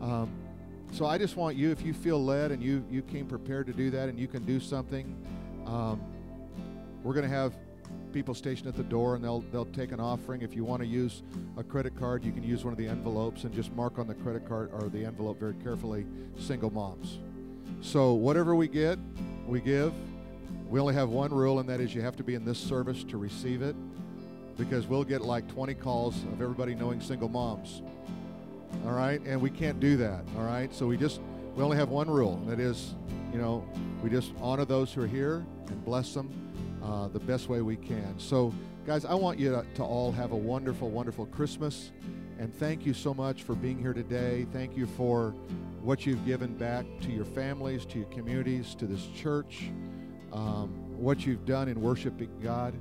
Um, 0.00 0.30
so 0.92 1.04
I 1.04 1.18
just 1.18 1.36
want 1.36 1.56
you, 1.56 1.70
if 1.70 1.82
you 1.82 1.92
feel 1.92 2.22
led 2.24 2.50
and 2.50 2.62
you 2.62 2.84
you 2.90 3.02
came 3.02 3.26
prepared 3.26 3.66
to 3.66 3.72
do 3.72 3.90
that, 3.90 4.08
and 4.08 4.18
you 4.18 4.26
can 4.26 4.44
do 4.44 4.58
something, 4.58 5.14
um, 5.66 6.00
we're 7.02 7.12
going 7.12 7.28
to 7.28 7.34
have 7.34 7.52
people 8.12 8.34
stationed 8.34 8.68
at 8.68 8.76
the 8.76 8.82
door, 8.82 9.14
and 9.14 9.22
they'll 9.22 9.44
they'll 9.52 9.66
take 9.66 9.92
an 9.92 10.00
offering. 10.00 10.42
If 10.42 10.56
you 10.56 10.64
want 10.64 10.80
to 10.80 10.88
use 10.88 11.22
a 11.56 11.62
credit 11.62 11.94
card, 11.98 12.24
you 12.24 12.32
can 12.32 12.42
use 12.42 12.64
one 12.64 12.72
of 12.72 12.78
the 12.78 12.86
envelopes 12.86 13.44
and 13.44 13.54
just 13.54 13.70
mark 13.72 13.98
on 13.98 14.06
the 14.06 14.14
credit 14.14 14.48
card 14.48 14.70
or 14.72 14.88
the 14.88 15.04
envelope 15.04 15.38
very 15.38 15.54
carefully, 15.62 16.06
single 16.38 16.70
moms. 16.70 17.18
So 17.80 18.14
whatever 18.14 18.54
we 18.54 18.68
get, 18.68 18.98
we 19.46 19.60
give. 19.60 19.92
We 20.68 20.80
only 20.80 20.94
have 20.94 21.08
one 21.08 21.32
rule, 21.32 21.60
and 21.60 21.68
that 21.68 21.80
is 21.80 21.94
you 21.94 22.02
have 22.02 22.16
to 22.16 22.22
be 22.22 22.34
in 22.34 22.44
this 22.44 22.58
service 22.58 23.02
to 23.04 23.16
receive 23.16 23.62
it, 23.62 23.74
because 24.58 24.86
we'll 24.86 25.04
get 25.04 25.22
like 25.22 25.48
20 25.48 25.74
calls 25.74 26.22
of 26.24 26.42
everybody 26.42 26.74
knowing 26.74 27.00
single 27.00 27.28
moms 27.28 27.82
all 28.84 28.92
right? 28.92 29.20
And 29.24 29.40
we 29.40 29.50
can't 29.50 29.80
do 29.80 29.96
that, 29.98 30.24
all 30.36 30.44
right? 30.44 30.72
So 30.74 30.86
we 30.86 30.96
just, 30.96 31.20
we 31.54 31.62
only 31.62 31.76
have 31.76 31.88
one 31.88 32.08
rule, 32.08 32.34
and 32.34 32.48
that 32.48 32.60
is, 32.60 32.94
you 33.32 33.38
know, 33.38 33.66
we 34.02 34.10
just 34.10 34.32
honor 34.40 34.64
those 34.64 34.92
who 34.92 35.02
are 35.02 35.06
here 35.06 35.44
and 35.68 35.84
bless 35.84 36.14
them 36.14 36.30
uh, 36.82 37.08
the 37.08 37.20
best 37.20 37.48
way 37.48 37.60
we 37.60 37.76
can. 37.76 38.14
So, 38.18 38.54
guys, 38.86 39.04
I 39.04 39.14
want 39.14 39.38
you 39.38 39.50
to, 39.50 39.64
to 39.74 39.82
all 39.82 40.12
have 40.12 40.32
a 40.32 40.36
wonderful, 40.36 40.90
wonderful 40.90 41.26
Christmas. 41.26 41.90
And 42.38 42.54
thank 42.54 42.86
you 42.86 42.94
so 42.94 43.12
much 43.12 43.42
for 43.42 43.56
being 43.56 43.80
here 43.80 43.92
today. 43.92 44.46
Thank 44.52 44.76
you 44.76 44.86
for 44.86 45.34
what 45.82 46.06
you've 46.06 46.24
given 46.24 46.54
back 46.54 46.86
to 47.00 47.10
your 47.10 47.24
families, 47.24 47.84
to 47.86 47.98
your 47.98 48.06
communities, 48.08 48.76
to 48.76 48.86
this 48.86 49.08
church, 49.16 49.70
um, 50.32 50.68
what 50.96 51.26
you've 51.26 51.44
done 51.44 51.66
in 51.66 51.80
worshiping 51.80 52.30
God. 52.40 52.74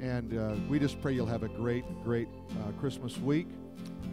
And 0.00 0.38
uh, 0.38 0.54
we 0.68 0.78
just 0.78 1.00
pray 1.02 1.12
you'll 1.12 1.26
have 1.26 1.42
a 1.42 1.48
great, 1.48 1.84
great 2.04 2.28
uh, 2.52 2.72
Christmas 2.80 3.18
week. 3.18 3.48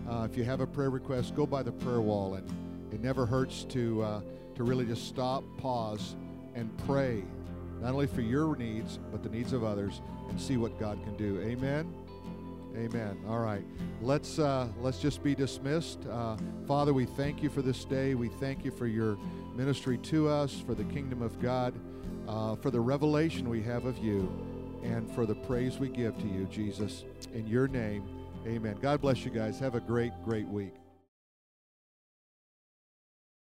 Uh, 0.10 0.28
if 0.30 0.38
you 0.38 0.44
have 0.44 0.60
a 0.60 0.68
prayer 0.68 0.90
request, 0.90 1.34
go 1.34 1.46
by 1.46 1.64
the 1.64 1.72
prayer 1.72 2.02
wall, 2.02 2.36
and 2.36 2.50
it 2.92 3.02
never 3.02 3.26
hurts 3.26 3.64
to 3.66 4.02
uh, 4.02 4.22
to 4.56 4.64
really 4.64 4.86
just 4.86 5.08
stop, 5.08 5.44
pause, 5.58 6.16
and 6.56 6.76
pray, 6.86 7.24
not 7.82 7.94
only 7.94 8.08
for 8.08 8.22
your 8.22 8.56
needs 8.56 9.00
but 9.12 9.24
the 9.24 9.30
needs 9.30 9.54
of 9.54 9.64
others, 9.64 10.02
and 10.30 10.40
see 10.40 10.58
what 10.58 10.78
God 10.80 11.02
can 11.04 11.16
do. 11.16 11.40
Amen. 11.42 11.94
Amen. 12.76 13.20
All 13.28 13.40
right, 13.40 13.64
let's 14.02 14.40
uh, 14.40 14.68
let's 14.82 14.98
just 14.98 15.24
be 15.24 15.36
dismissed. 15.36 16.00
Uh, 16.08 16.36
Father, 16.68 16.92
we 16.94 17.06
thank 17.06 17.44
you 17.44 17.50
for 17.50 17.62
this 17.62 17.86
day. 17.86 18.16
We 18.16 18.30
thank 18.30 18.66
you 18.66 18.72
for 18.72 18.88
your 18.88 19.18
ministry 19.56 20.00
to 20.00 20.28
us, 20.28 20.64
for 20.66 20.74
the 20.74 20.84
kingdom 20.86 21.22
of 21.22 21.40
God, 21.40 21.76
uh, 22.28 22.56
for 22.56 22.72
the 22.72 22.80
revelation 22.80 23.48
we 23.48 23.62
have 23.62 23.86
of 23.86 24.00
you, 24.00 24.32
and 24.82 25.10
for 25.14 25.28
the 25.28 25.36
praise 25.36 25.78
we 25.78 25.90
give 25.90 26.18
to 26.18 26.28
you, 26.28 26.46
Jesus. 26.46 27.06
In 27.34 27.46
your 27.46 27.68
name. 27.68 28.04
Amen. 28.48 28.78
God 28.82 29.02
bless 29.02 29.24
you 29.24 29.32
guys. 29.32 29.60
Have 29.60 29.76
a 29.76 29.80
great, 29.80 30.12
great 30.26 30.48
week. 30.48 30.83